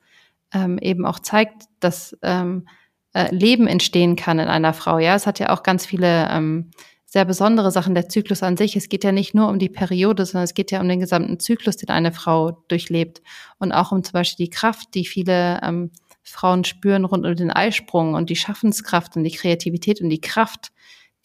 [0.51, 2.67] ähm, eben auch zeigt, dass ähm,
[3.13, 4.99] äh, Leben entstehen kann in einer Frau.
[4.99, 6.71] Ja, es hat ja auch ganz viele ähm,
[7.05, 8.75] sehr besondere Sachen der Zyklus an sich.
[8.75, 11.39] Es geht ja nicht nur um die Periode, sondern es geht ja um den gesamten
[11.39, 13.21] Zyklus, den eine Frau durchlebt
[13.59, 15.91] und auch um zum Beispiel die Kraft, die viele ähm,
[16.23, 20.71] Frauen spüren rund um den Eisprung und die Schaffenskraft und die Kreativität und die Kraft,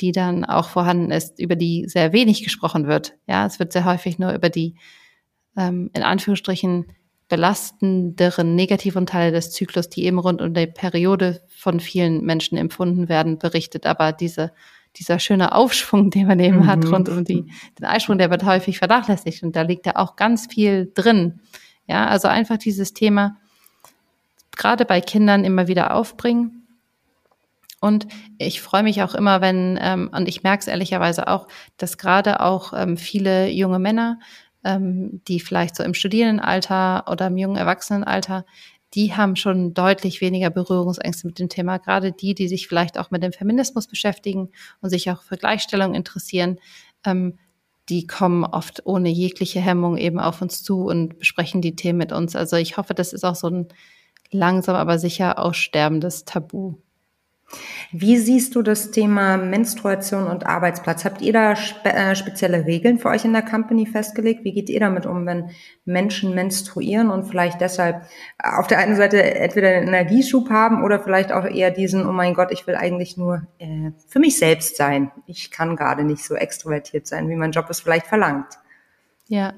[0.00, 3.14] die dann auch vorhanden ist, über die sehr wenig gesprochen wird.
[3.26, 4.74] Ja, es wird sehr häufig nur über die
[5.56, 6.86] ähm, in Anführungsstrichen
[7.28, 13.08] belastenderen, negativen Teile des Zyklus, die eben rund um die Periode von vielen Menschen empfunden
[13.08, 13.86] werden, berichtet.
[13.86, 14.52] Aber diese,
[14.96, 16.66] dieser schöne Aufschwung, den man eben mhm.
[16.66, 17.46] hat rund um die,
[17.78, 21.40] den Eisprung, der wird häufig vernachlässigt und da liegt ja auch ganz viel drin.
[21.86, 23.36] Ja, also einfach dieses Thema
[24.56, 26.66] gerade bei Kindern immer wieder aufbringen.
[27.80, 31.96] Und ich freue mich auch immer, wenn, ähm, und ich merke es ehrlicherweise auch, dass
[31.96, 34.18] gerade auch ähm, viele junge Männer
[34.64, 38.44] ähm, die vielleicht so im Studierendenalter oder im jungen Erwachsenenalter,
[38.94, 41.78] die haben schon deutlich weniger Berührungsängste mit dem Thema.
[41.78, 45.94] Gerade die, die sich vielleicht auch mit dem Feminismus beschäftigen und sich auch für Gleichstellung
[45.94, 46.58] interessieren,
[47.04, 47.38] ähm,
[47.88, 52.12] die kommen oft ohne jegliche Hemmung eben auf uns zu und besprechen die Themen mit
[52.12, 52.36] uns.
[52.36, 53.68] Also ich hoffe, das ist auch so ein
[54.30, 56.76] langsam aber sicher aussterbendes Tabu.
[57.90, 61.06] Wie siehst du das Thema Menstruation und Arbeitsplatz?
[61.06, 64.44] Habt ihr da spe äh, spezielle Regeln für euch in der Company festgelegt?
[64.44, 65.50] Wie geht ihr damit um, wenn
[65.86, 68.02] Menschen menstruieren und vielleicht deshalb
[68.38, 72.34] auf der einen Seite entweder einen Energieschub haben oder vielleicht auch eher diesen, oh mein
[72.34, 75.10] Gott, ich will eigentlich nur äh, für mich selbst sein.
[75.26, 78.58] Ich kann gerade nicht so extrovertiert sein, wie mein Job es vielleicht verlangt.
[79.30, 79.52] Ja,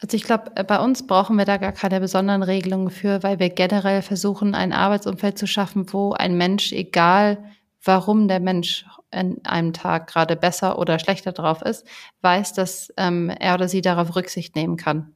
[0.00, 3.38] also ich glaube, äh, bei uns brauchen wir da gar keine besonderen Regelungen für, weil
[3.38, 7.38] wir generell versuchen, ein Arbeitsumfeld zu schaffen, wo ein Mensch, egal
[7.84, 11.86] warum der Mensch in einem Tag gerade besser oder schlechter drauf ist,
[12.22, 15.14] weiß, dass ähm, er oder sie darauf Rücksicht nehmen kann.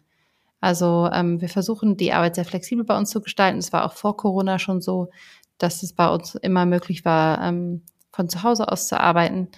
[0.61, 3.59] Also ähm, wir versuchen, die Arbeit sehr flexibel bei uns zu gestalten.
[3.59, 5.11] Es war auch vor Corona schon so,
[5.59, 9.49] dass es bei uns immer möglich war, ähm, von zu Hause aus zu arbeiten.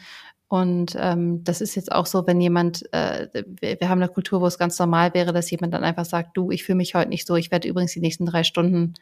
[0.49, 3.29] Und ähm, das ist jetzt auch so, wenn jemand, äh,
[3.61, 6.37] wir, wir haben eine Kultur, wo es ganz normal wäre, dass jemand dann einfach sagt,
[6.37, 8.95] du, ich fühle mich heute nicht so, ich werde übrigens die nächsten drei Stunden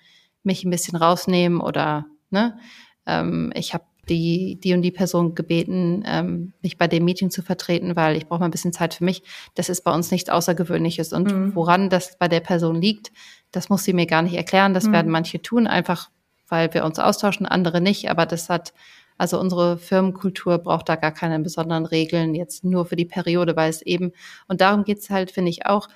[0.43, 2.59] mich ein bisschen rausnehmen oder ne,
[3.07, 7.43] ähm, ich habe die, die und die Person gebeten, ähm, mich bei dem Meeting zu
[7.43, 9.23] vertreten, weil ich brauche mal ein bisschen Zeit für mich.
[9.55, 11.13] Das ist bei uns nichts Außergewöhnliches.
[11.13, 11.55] Und mhm.
[11.55, 13.11] woran das bei der Person liegt,
[13.51, 14.75] das muss sie mir gar nicht erklären.
[14.75, 14.93] Das mhm.
[14.93, 16.11] werden manche tun, einfach
[16.49, 18.09] weil wir uns austauschen, andere nicht.
[18.09, 18.73] Aber das hat,
[19.19, 23.71] also unsere Firmenkultur braucht da gar keine besonderen Regeln, jetzt nur für die Periode, weil
[23.71, 24.13] es eben,
[24.49, 25.89] und darum geht's halt, finde ich auch,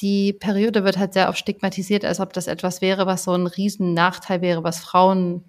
[0.00, 3.46] die Periode wird halt sehr oft stigmatisiert, als ob das etwas wäre, was so ein
[3.46, 5.44] riesen Nachteil wäre, was Frauen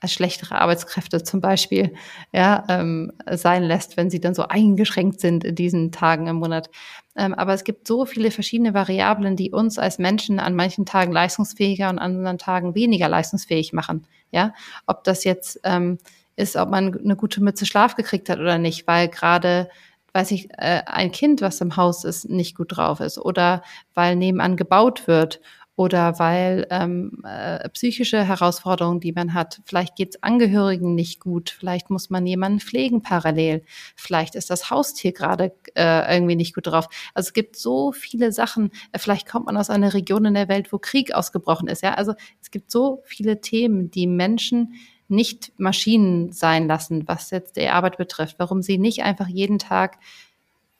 [0.00, 1.94] als schlechtere Arbeitskräfte zum Beispiel
[2.32, 6.70] ja, ähm, sein lässt, wenn sie dann so eingeschränkt sind in diesen Tagen im Monat.
[7.16, 11.12] Ähm, aber es gibt so viele verschiedene Variablen, die uns als Menschen an manchen Tagen
[11.12, 14.06] leistungsfähiger und an anderen Tagen weniger leistungsfähig machen.
[14.30, 14.52] Ja,
[14.86, 15.98] ob das jetzt ähm,
[16.36, 19.68] ist, ob man eine gute Mütze Schlaf gekriegt hat oder nicht, weil gerade
[20.16, 24.16] weiß ich, äh, ein Kind, was im Haus ist, nicht gut drauf ist oder weil
[24.16, 25.40] nebenan gebaut wird
[25.76, 31.50] oder weil ähm, äh, psychische Herausforderungen, die man hat, vielleicht geht es Angehörigen nicht gut,
[31.50, 33.62] vielleicht muss man jemanden pflegen parallel,
[33.94, 36.88] vielleicht ist das Haustier gerade äh, irgendwie nicht gut drauf.
[37.12, 40.72] Also es gibt so viele Sachen, vielleicht kommt man aus einer Region in der Welt,
[40.72, 41.82] wo Krieg ausgebrochen ist.
[41.82, 44.74] Ja, also es gibt so viele Themen, die Menschen
[45.08, 49.98] nicht Maschinen sein lassen, was jetzt die Arbeit betrifft, warum sie nicht einfach jeden Tag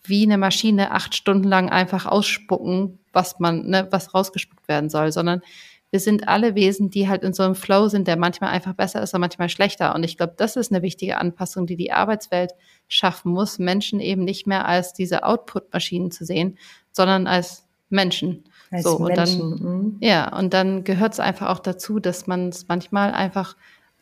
[0.09, 5.13] wie eine Maschine acht Stunden lang einfach ausspucken, was man, ne, was rausgespuckt werden soll,
[5.13, 5.43] sondern
[5.91, 9.03] wir sind alle Wesen, die halt in so einem Flow sind, der manchmal einfach besser
[9.03, 9.95] ist und manchmal schlechter.
[9.95, 12.53] Und ich glaube, das ist eine wichtige Anpassung, die die Arbeitswelt
[12.89, 16.59] schaffen muss, Menschen eben nicht mehr als diese Output-Maschinen zu sehen,
[16.93, 18.45] sondern als Menschen.
[18.71, 19.41] Als so, Menschen.
[19.41, 19.97] und dann, mhm.
[20.01, 23.57] ja, und dann gehört es einfach auch dazu, dass man es manchmal einfach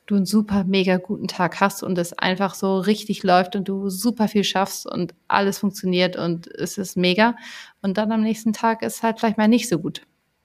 [0.06, 3.88] du einen super mega guten Tag hast und es einfach so richtig läuft und du
[3.88, 7.36] super viel schaffst und alles funktioniert und es ist mega.
[7.82, 10.02] Und dann am nächsten Tag ist halt vielleicht mal nicht so gut.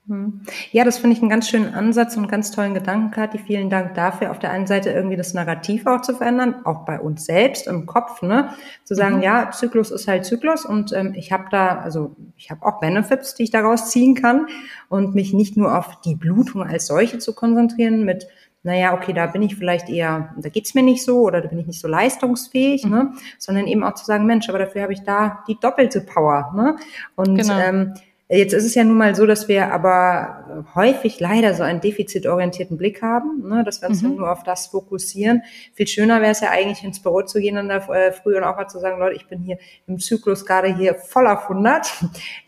[0.09, 0.41] Hm.
[0.71, 3.37] Ja, das finde ich einen ganz schönen Ansatz und einen ganz tollen Gedanken, Kathi.
[3.37, 4.31] Vielen Dank dafür.
[4.31, 7.85] Auf der einen Seite irgendwie das Narrativ auch zu verändern, auch bei uns selbst im
[7.85, 8.49] Kopf, ne?
[8.85, 9.21] Zu sagen, mhm.
[9.21, 13.35] ja, Zyklus ist halt Zyklus und ähm, ich habe da, also ich habe auch Benefits,
[13.35, 14.47] die ich daraus ziehen kann
[14.89, 18.27] und mich nicht nur auf die Blutung als solche zu konzentrieren mit
[18.61, 21.59] naja, okay, da bin ich vielleicht eher, da geht's mir nicht so oder da bin
[21.59, 22.91] ich nicht so leistungsfähig, mhm.
[22.91, 23.13] ne?
[23.37, 26.51] sondern eben auch zu sagen, Mensch, aber dafür habe ich da die doppelte Power.
[26.55, 26.75] Ne?
[27.15, 27.57] Und genau.
[27.57, 27.93] ähm,
[28.31, 32.77] Jetzt ist es ja nun mal so, dass wir aber häufig leider so einen defizitorientierten
[32.77, 34.17] Blick haben, ne, dass wir uns mhm.
[34.17, 35.41] nur auf das fokussieren.
[35.73, 38.43] Viel schöner wäre es ja eigentlich, ins Büro zu gehen und da äh, früh und
[38.43, 41.91] auch mal zu sagen, Leute, ich bin hier im Zyklus gerade hier voll auf 100.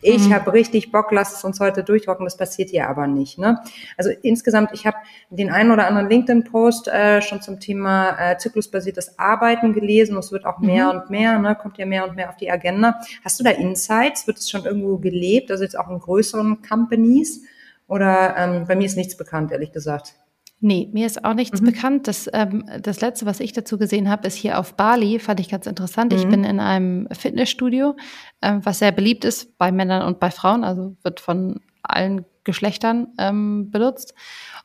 [0.02, 0.34] Ich mhm.
[0.34, 2.26] habe richtig Bock, lasst es uns heute durchrocken.
[2.26, 3.38] Das passiert hier aber nicht.
[3.38, 3.58] Ne?
[3.96, 4.96] Also insgesamt, ich habe
[5.30, 10.16] den einen oder anderen LinkedIn-Post äh, schon zum Thema äh, zyklusbasiertes Arbeiten gelesen.
[10.16, 11.00] Es wird auch mehr mhm.
[11.00, 13.00] und mehr, ne, kommt ja mehr und mehr auf die Agenda.
[13.24, 14.28] Hast du da Insights?
[14.28, 15.50] Wird es schon irgendwo gelebt?
[15.50, 17.42] Also jetzt auch in größeren Companies?
[17.88, 20.14] Oder ähm, bei mir ist nichts bekannt, ehrlich gesagt.
[20.64, 21.66] Nee, mir ist auch nichts mhm.
[21.66, 22.08] bekannt.
[22.08, 25.48] Das, ähm, das letzte, was ich dazu gesehen habe, ist hier auf Bali, fand ich
[25.48, 26.12] ganz interessant.
[26.12, 26.18] Mhm.
[26.18, 27.96] Ich bin in einem Fitnessstudio,
[28.40, 33.08] ähm, was sehr beliebt ist bei Männern und bei Frauen, also wird von allen Geschlechtern
[33.18, 34.14] ähm, benutzt.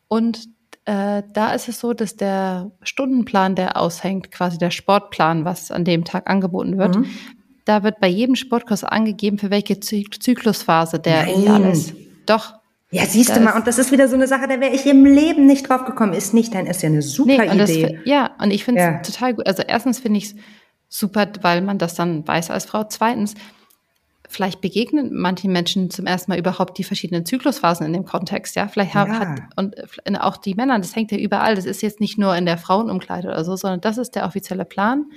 [0.07, 0.47] Und
[0.85, 5.83] äh, da ist es so, dass der Stundenplan, der aushängt, quasi der Sportplan, was an
[5.83, 7.07] dem Tag angeboten wird, mhm.
[7.67, 11.41] Da wird bei jedem Sportkurs angegeben, für welche Zyklusphase der Nein.
[11.41, 11.93] ideal ist.
[12.25, 12.53] Doch.
[12.91, 15.03] Ja, siehst du mal, und das ist wieder so eine Sache, da wäre ich im
[15.03, 16.13] Leben nicht drauf gekommen.
[16.13, 17.81] Ist nicht dein, ist ja eine super nee, Idee.
[17.81, 18.99] Das, ja, und ich finde es ja.
[18.99, 19.47] total gut.
[19.47, 20.35] Also erstens finde ich es
[20.87, 22.85] super, weil man das dann weiß als Frau.
[22.85, 23.33] Zweitens,
[24.29, 28.69] vielleicht begegnen manchen Menschen zum ersten Mal überhaupt die verschiedenen Zyklusphasen in dem Kontext, ja.
[28.69, 29.07] Vielleicht ja.
[29.07, 29.75] hat, und
[30.21, 31.55] auch die Männer, das hängt ja überall.
[31.55, 34.63] Das ist jetzt nicht nur in der Frauenumkleide oder so, sondern das ist der offizielle
[34.63, 35.11] Plan.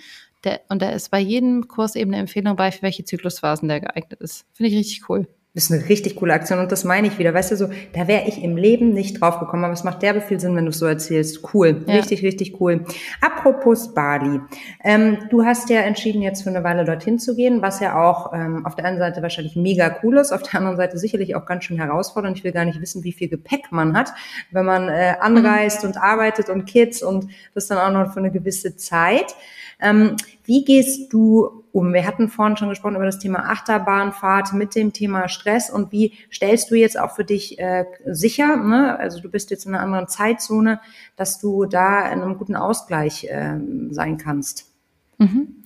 [0.44, 3.80] Der, und da ist bei jedem Kurs eben eine Empfehlung bei, für welche Zyklusphasen der
[3.80, 4.46] geeignet ist.
[4.54, 5.26] Finde ich richtig cool.
[5.52, 7.34] Das ist eine richtig coole Aktion und das meine ich wieder.
[7.34, 10.20] Weißt du, so, da wäre ich im Leben nicht drauf gekommen, aber es macht derbe
[10.20, 11.52] viel Sinn, wenn du es so erzählst.
[11.52, 11.94] Cool, ja.
[11.96, 12.84] richtig, richtig cool.
[13.20, 14.40] Apropos Bali.
[14.84, 18.32] Ähm, du hast ja entschieden, jetzt für eine Weile dorthin zu gehen, was ja auch
[18.32, 21.46] ähm, auf der einen Seite wahrscheinlich mega cool ist, auf der anderen Seite sicherlich auch
[21.46, 22.38] ganz schön herausfordernd.
[22.38, 24.12] Ich will gar nicht wissen, wie viel Gepäck man hat,
[24.52, 25.88] wenn man äh, anreist mhm.
[25.88, 29.34] und arbeitet und Kids und das dann auch noch für eine gewisse Zeit.
[29.80, 31.92] Ähm, wie gehst du um?
[31.92, 36.14] Wir hatten vorhin schon gesprochen über das Thema Achterbahnfahrt mit dem Thema Stress und wie
[36.32, 38.98] stellst du jetzt auch für dich äh, sicher, ne?
[38.98, 40.80] also du bist jetzt in einer anderen Zeitzone,
[41.16, 43.58] dass du da in einem guten Ausgleich äh,
[43.90, 44.72] sein kannst?
[45.18, 45.62] Mhm.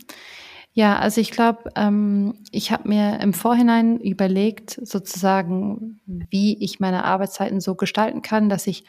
[0.77, 7.05] Ja, also ich glaube, ähm, ich habe mir im Vorhinein überlegt, sozusagen, wie ich meine
[7.05, 8.85] Arbeitszeiten so gestalten kann, dass ich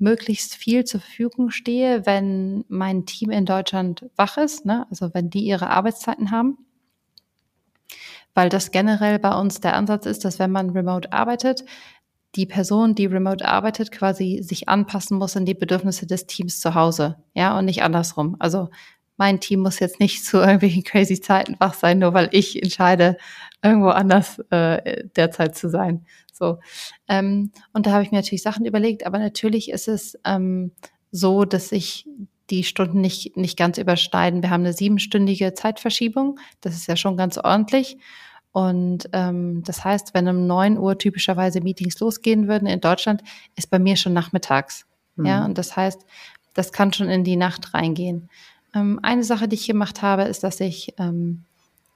[0.00, 4.86] möglichst viel zur Verfügung stehe, wenn mein Team in Deutschland wach ist, ne?
[4.90, 6.58] also wenn die ihre Arbeitszeiten haben.
[8.34, 11.64] Weil das generell bei uns der Ansatz ist, dass wenn man remote arbeitet,
[12.36, 16.74] die Person, die remote arbeitet, quasi sich anpassen muss an die Bedürfnisse des Teams zu
[16.74, 17.16] Hause.
[17.34, 18.36] Ja, und nicht andersrum.
[18.38, 18.68] Also
[19.16, 23.16] mein Team muss jetzt nicht zu irgendwelchen crazy Zeiten wach sein, nur weil ich entscheide,
[23.62, 26.04] irgendwo anders äh, derzeit zu sein.
[26.32, 26.58] So.
[27.08, 30.72] Ähm, und da habe ich mir natürlich Sachen überlegt, aber natürlich ist es ähm,
[31.12, 32.06] so, dass ich
[32.50, 34.42] die Stunden nicht, nicht ganz überschneiden.
[34.42, 36.38] Wir haben eine siebenstündige Zeitverschiebung.
[36.60, 37.98] Das ist ja schon ganz ordentlich.
[38.52, 43.22] Und ähm, das heißt, wenn um neun Uhr typischerweise Meetings losgehen würden in Deutschland,
[43.56, 44.86] ist bei mir schon nachmittags.
[45.14, 45.26] Mhm.
[45.26, 46.04] Ja, und das heißt,
[46.54, 48.28] das kann schon in die Nacht reingehen.
[48.74, 51.44] Ähm, eine Sache, die ich gemacht habe, ist, dass ich ähm,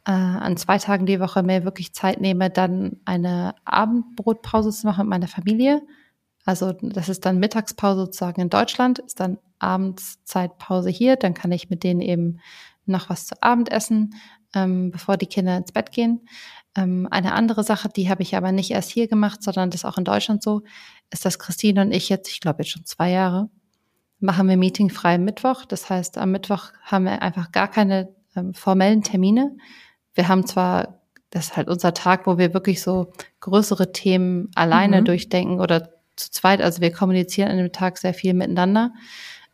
[0.06, 5.06] äh, an zwei Tagen die Woche mir wirklich Zeit nehme, dann eine Abendbrotpause zu machen
[5.06, 5.82] mit meiner Familie.
[6.44, 11.16] Also das ist dann Mittagspause sozusagen in Deutschland, ist dann Abendszeitpause hier.
[11.16, 12.40] Dann kann ich mit denen eben
[12.86, 14.14] noch was zu Abend essen
[14.54, 16.20] ähm, bevor die Kinder ins Bett gehen.
[16.76, 19.98] Ähm, eine andere Sache, die habe ich aber nicht erst hier gemacht, sondern das auch
[19.98, 20.62] in Deutschland so,
[21.10, 23.48] ist, dass Christine und ich jetzt, ich glaube jetzt schon zwei Jahre,
[24.20, 25.64] machen wir Meeting frei Mittwoch.
[25.64, 29.56] Das heißt, am Mittwoch haben wir einfach gar keine ähm, formellen Termine.
[30.14, 31.00] Wir haben zwar,
[31.30, 35.04] das ist halt unser Tag, wo wir wirklich so größere Themen alleine mhm.
[35.06, 36.60] durchdenken oder zu zweit.
[36.60, 38.92] Also wir kommunizieren an dem Tag sehr viel miteinander,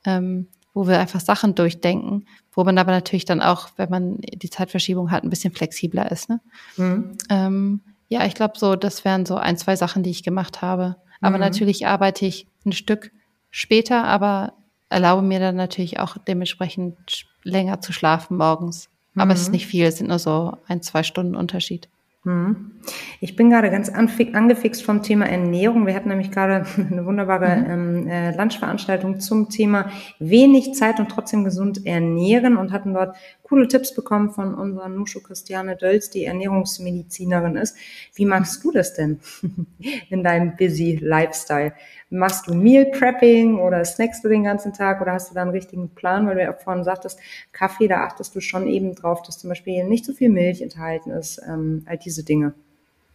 [0.04, 4.50] ähm, wo wir einfach Sachen durchdenken, wo man aber natürlich dann auch, wenn man die
[4.50, 6.28] Zeitverschiebung hat, ein bisschen flexibler ist.
[6.28, 6.40] Ne?
[6.76, 7.16] Mhm.
[7.28, 10.96] Ähm, ja, ich glaube so, das wären so ein, zwei Sachen, die ich gemacht habe.
[11.20, 11.40] Aber mhm.
[11.42, 13.12] natürlich arbeite ich ein Stück
[13.50, 14.54] später, aber
[14.88, 18.90] erlaube mir dann natürlich auch dementsprechend länger zu schlafen morgens.
[19.14, 19.30] Aber mhm.
[19.32, 19.52] es ist mhm.
[19.52, 21.88] nicht viel, es sind nur so ein, zwei Stunden Unterschied.
[22.24, 22.72] Mhm.
[23.20, 25.86] Ich bin gerade ganz angefixt vom Thema Ernährung.
[25.86, 27.70] Wir hatten nämlich gerade eine wunderbare mhm.
[27.70, 33.16] ähm, äh, Lunchveranstaltung zum Thema wenig Zeit und trotzdem gesund ernähren und hatten dort
[33.50, 37.76] coole Tipps bekommen von unserer Nushu Christiane Dölz, die Ernährungsmedizinerin ist.
[38.14, 39.18] Wie machst du das denn
[40.08, 41.72] in deinem busy Lifestyle?
[42.10, 45.50] Machst du Meal Prepping oder snackst du den ganzen Tag oder hast du da einen
[45.50, 46.28] richtigen Plan?
[46.28, 47.18] Weil du ja vorhin sagtest,
[47.50, 51.10] Kaffee, da achtest du schon eben drauf, dass zum Beispiel nicht so viel Milch enthalten
[51.10, 52.54] ist, ähm, all diese Dinge.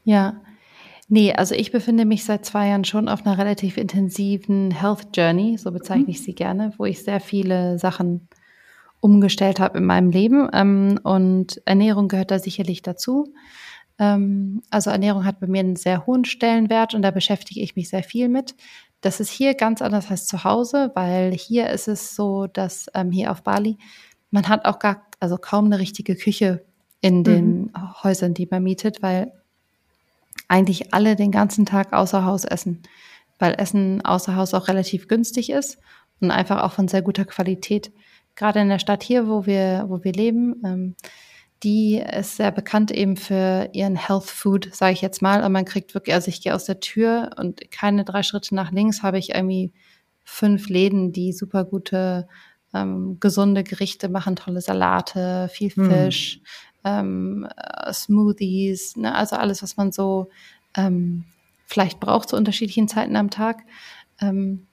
[0.03, 0.41] Ja,
[1.07, 5.55] Nee, also ich befinde mich seit zwei Jahren schon auf einer relativ intensiven Health Journey,
[5.55, 8.27] so bezeichne ich sie gerne, wo ich sehr viele Sachen
[9.05, 10.49] umgestellt habe in meinem Leben.
[10.51, 13.33] Ähm, und Ernährung gehört da sicherlich dazu.
[13.99, 17.89] Ähm, also Ernährung hat bei mir einen sehr hohen Stellenwert und da beschäftige ich mich
[17.89, 18.55] sehr viel mit.
[19.01, 23.11] Das ist hier ganz anders als zu Hause, weil hier ist es so, dass ähm,
[23.11, 23.77] hier auf Bali
[24.31, 26.65] man hat auch gar, also kaum eine richtige Küche
[26.99, 28.03] in den mhm.
[28.03, 29.31] Häusern, die man mietet, weil
[30.47, 32.81] eigentlich alle den ganzen Tag außer Haus essen,
[33.39, 35.77] weil Essen außer Haus auch relativ günstig ist
[36.19, 37.91] und einfach auch von sehr guter Qualität.
[38.35, 40.95] Gerade in der Stadt hier, wo wir, wo wir leben, ähm,
[41.63, 45.43] die ist sehr bekannt eben für ihren Health Food, sage ich jetzt mal.
[45.43, 48.71] Und man kriegt wirklich, also ich gehe aus der Tür und keine drei Schritte nach
[48.71, 49.71] links habe ich irgendwie
[50.23, 52.27] fünf Läden, die super gute,
[52.73, 55.89] ähm, gesunde Gerichte machen, tolle Salate, viel hm.
[55.89, 56.41] Fisch,
[56.83, 56.87] mm.
[56.87, 59.15] ähm, äh, Smoothies, ne?
[59.15, 60.29] also alles, was man so
[60.75, 61.25] ähm,
[61.65, 63.63] vielleicht braucht zu unterschiedlichen Zeiten am Tag.
[64.21, 64.67] Ähm,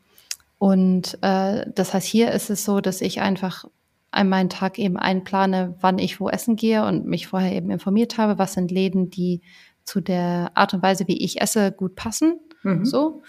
[0.62, 3.64] und äh, das heißt, hier ist es so, dass ich einfach
[4.12, 8.16] an meinen Tag eben einplane, wann ich wo essen gehe und mich vorher eben informiert
[8.16, 9.40] habe, was sind Läden, die
[9.82, 12.38] zu der Art und Weise, wie ich esse, gut passen.
[12.62, 12.84] Mhm.
[12.84, 13.24] So.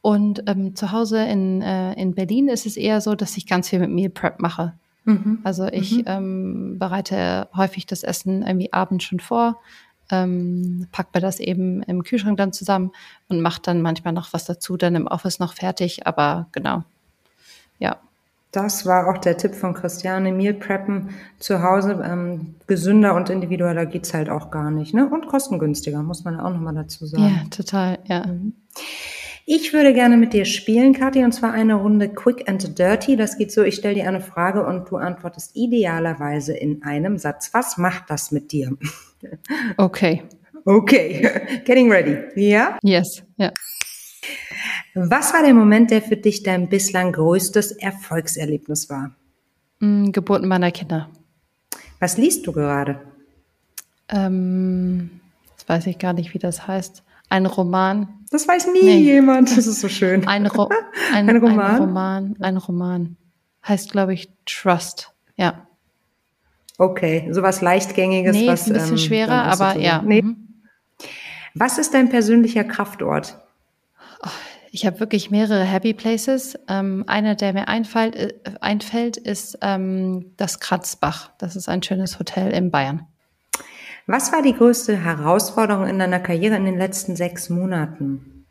[0.00, 3.68] Und ähm, zu Hause in, äh, in Berlin ist es eher so, dass ich ganz
[3.68, 4.72] viel mit Meal Prep mache.
[5.04, 5.40] Mhm.
[5.44, 6.04] Also ich mhm.
[6.06, 9.60] ähm, bereite häufig das Essen irgendwie abends schon vor,
[10.10, 12.92] ähm, packt mir das eben im Kühlschrank dann zusammen
[13.28, 16.06] und macht dann manchmal noch was dazu, dann im Office noch fertig.
[16.06, 16.84] Aber genau,
[17.78, 17.96] ja.
[18.50, 20.32] Das war auch der Tipp von Christiane.
[20.32, 22.02] Meal preppen zu Hause.
[22.04, 24.94] Ähm, gesünder und individueller geht's halt auch gar nicht.
[24.94, 25.08] Ne?
[25.08, 27.24] Und kostengünstiger, muss man auch nochmal dazu sagen.
[27.24, 28.26] Ja, total, ja.
[28.26, 28.54] Mhm.
[29.50, 33.16] Ich würde gerne mit dir spielen, Kathi, und zwar eine Runde Quick and Dirty.
[33.16, 37.48] Das geht so, ich stelle dir eine Frage und du antwortest idealerweise in einem Satz.
[37.54, 38.76] Was macht das mit dir?
[39.76, 40.22] Okay.
[40.64, 41.62] Okay.
[41.64, 42.18] Getting ready.
[42.36, 42.78] Ja?
[42.82, 43.22] Yes.
[43.36, 43.52] Ja.
[44.94, 49.14] Was war der Moment, der für dich dein bislang größtes Erfolgserlebnis war?
[49.80, 51.08] Mm, Geburten meiner Kinder.
[52.00, 53.00] Was liest du gerade?
[54.08, 55.20] Ähm,
[55.56, 57.02] das weiß ich gar nicht, wie das heißt.
[57.28, 58.24] Ein Roman.
[58.30, 58.98] Das weiß nie nee.
[58.98, 59.56] jemand.
[59.56, 60.26] Das ist so schön.
[60.26, 60.68] Ein, Ro
[61.12, 61.60] ein, ein, Roman?
[61.60, 62.36] ein Roman.
[62.40, 63.16] Ein Roman.
[63.66, 65.12] Heißt, glaube ich, Trust.
[65.36, 65.67] Ja.
[66.78, 68.36] Okay, sowas leichtgängiges.
[68.36, 70.00] Nee, was, ist ein bisschen ähm, schwerer, aber ja.
[70.00, 70.22] Nee.
[70.22, 70.48] Mhm.
[71.54, 73.36] Was ist dein persönlicher Kraftort?
[74.22, 74.28] Oh,
[74.70, 76.56] Ich habe wirklich mehrere Happy Places.
[76.68, 81.32] Ähm, einer, der mir einfällt, äh, einfällt ist ähm, das Kratzbach.
[81.38, 83.06] Das ist ein schönes Hotel in Bayern.
[84.06, 88.46] Was war die größte Herausforderung in deiner Karriere in den letzten sechs Monaten?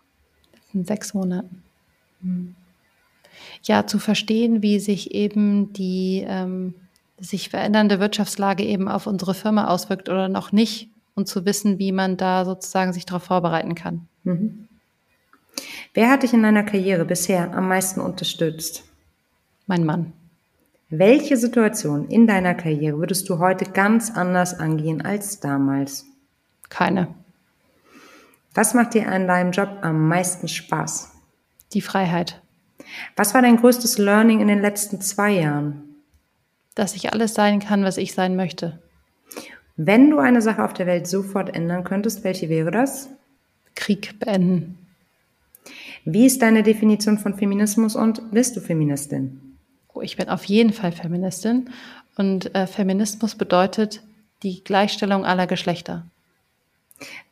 [0.73, 1.63] In sechs Monaten.
[2.21, 2.55] Hm.
[3.63, 6.75] Ja, zu verstehen, wie sich eben die ähm,
[7.19, 11.91] sich verändernde Wirtschaftslage eben auf unsere Firma auswirkt oder noch nicht und zu wissen, wie
[11.91, 14.07] man da sozusagen sich darauf vorbereiten kann.
[14.23, 14.67] Mhm.
[15.93, 18.83] Wer hat dich in deiner Karriere bisher am meisten unterstützt?
[19.65, 20.13] Mein Mann.
[20.89, 26.05] Welche Situation in deiner Karriere würdest du heute ganz anders angehen als damals?
[26.69, 27.07] Keine.
[28.53, 31.11] Was macht dir an deinem Job am meisten Spaß?
[31.73, 32.41] Die Freiheit.
[33.15, 35.86] Was war dein größtes Learning in den letzten zwei Jahren?
[36.77, 38.77] Dass ich alles sein kann, was ich sein möchte.
[39.77, 43.09] Wenn du eine Sache auf der Welt sofort ändern könntest, welche wäre das?
[43.73, 44.77] Krieg beenden.
[46.05, 49.57] Wie ist deine Definition von Feminismus und bist du Feministin?
[49.91, 51.71] Oh, ich bin auf jeden Fall Feministin.
[52.15, 54.03] Und äh, Feminismus bedeutet
[54.43, 56.05] die Gleichstellung aller Geschlechter.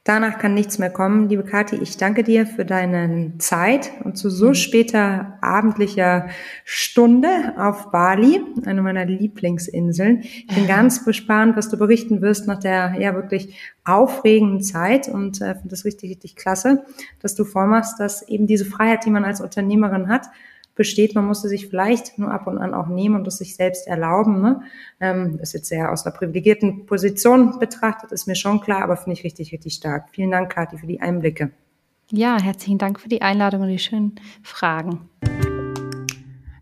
[0.06, 1.30] Danach kann nichts mehr kommen.
[1.30, 4.54] Liebe Kathi, ich danke dir für deine Zeit und zu so mhm.
[4.54, 6.28] später abendlicher
[6.64, 7.28] Stunde
[7.58, 10.20] auf Bali, eine meiner Lieblingsinseln.
[10.22, 15.42] Ich bin ganz gespannt, was du berichten wirst nach der ja wirklich aufregenden Zeit und
[15.42, 16.86] äh, finde das richtig, richtig klasse,
[17.20, 20.28] dass du vormachst, dass eben diese Freiheit, die man als Unternehmerin hat,
[20.76, 21.16] besteht.
[21.16, 24.42] Man musste sich vielleicht nur ab und an auch nehmen und es sich selbst erlauben.
[24.42, 24.62] Ne?
[25.00, 29.18] Ähm, ist jetzt sehr aus einer privilegierten Position betrachtet, ist mir schon klar, aber finde
[29.18, 30.10] ich richtig, richtig stark.
[30.12, 31.52] Vielen Dank, Kathi, für die Einblicke.
[32.12, 35.10] Ja, herzlichen Dank für die Einladung und die schönen Fragen.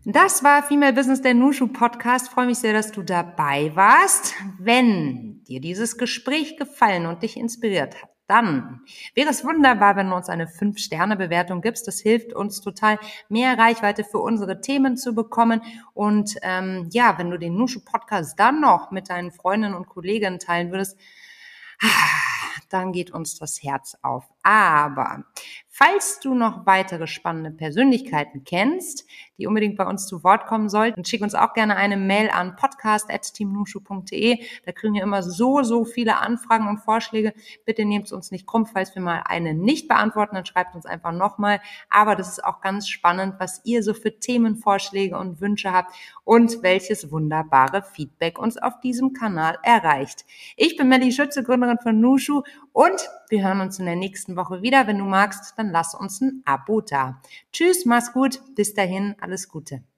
[0.06, 2.28] Das war Female Business, der Nushu Podcast.
[2.28, 4.34] freue mich sehr, dass du dabei warst.
[4.58, 8.80] Wenn dir dieses Gespräch gefallen und dich inspiriert hat, dann
[9.14, 11.86] wäre es wunderbar, wenn du uns eine 5-Sterne-Bewertung gibst.
[11.86, 12.98] Das hilft uns total,
[13.28, 15.60] mehr Reichweite für unsere Themen zu bekommen.
[15.92, 20.70] Und ähm, ja, wenn du den Nushu-Podcast dann noch mit deinen Freundinnen und Kollegen teilen
[20.70, 20.98] würdest,
[22.70, 24.24] dann geht uns das Herz auf.
[24.42, 25.24] Aber
[25.68, 29.06] falls du noch weitere spannende Persönlichkeiten kennst,
[29.38, 32.56] die unbedingt bei uns zu Wort kommen sollten, schick uns auch gerne eine Mail an
[32.56, 34.38] podcast.teamnushu.de.
[34.64, 37.34] Da kriegen wir immer so, so viele Anfragen und Vorschläge.
[37.64, 40.86] Bitte nehmt es uns nicht krumm, falls wir mal eine nicht beantworten, dann schreibt uns
[40.86, 41.60] einfach nochmal.
[41.90, 46.62] Aber das ist auch ganz spannend, was ihr so für Themenvorschläge und Wünsche habt und
[46.62, 50.24] welches wunderbare Feedback uns auf diesem Kanal erreicht.
[50.56, 54.62] Ich bin Melly Schütze, Gründerin von Nushu und wir hören uns in der nächsten Woche
[54.62, 54.86] wieder.
[54.86, 57.20] Wenn du magst, dann lass uns ein Abo da.
[57.52, 58.40] Tschüss, mach's gut.
[58.54, 59.84] Bis dahin, alles Gute.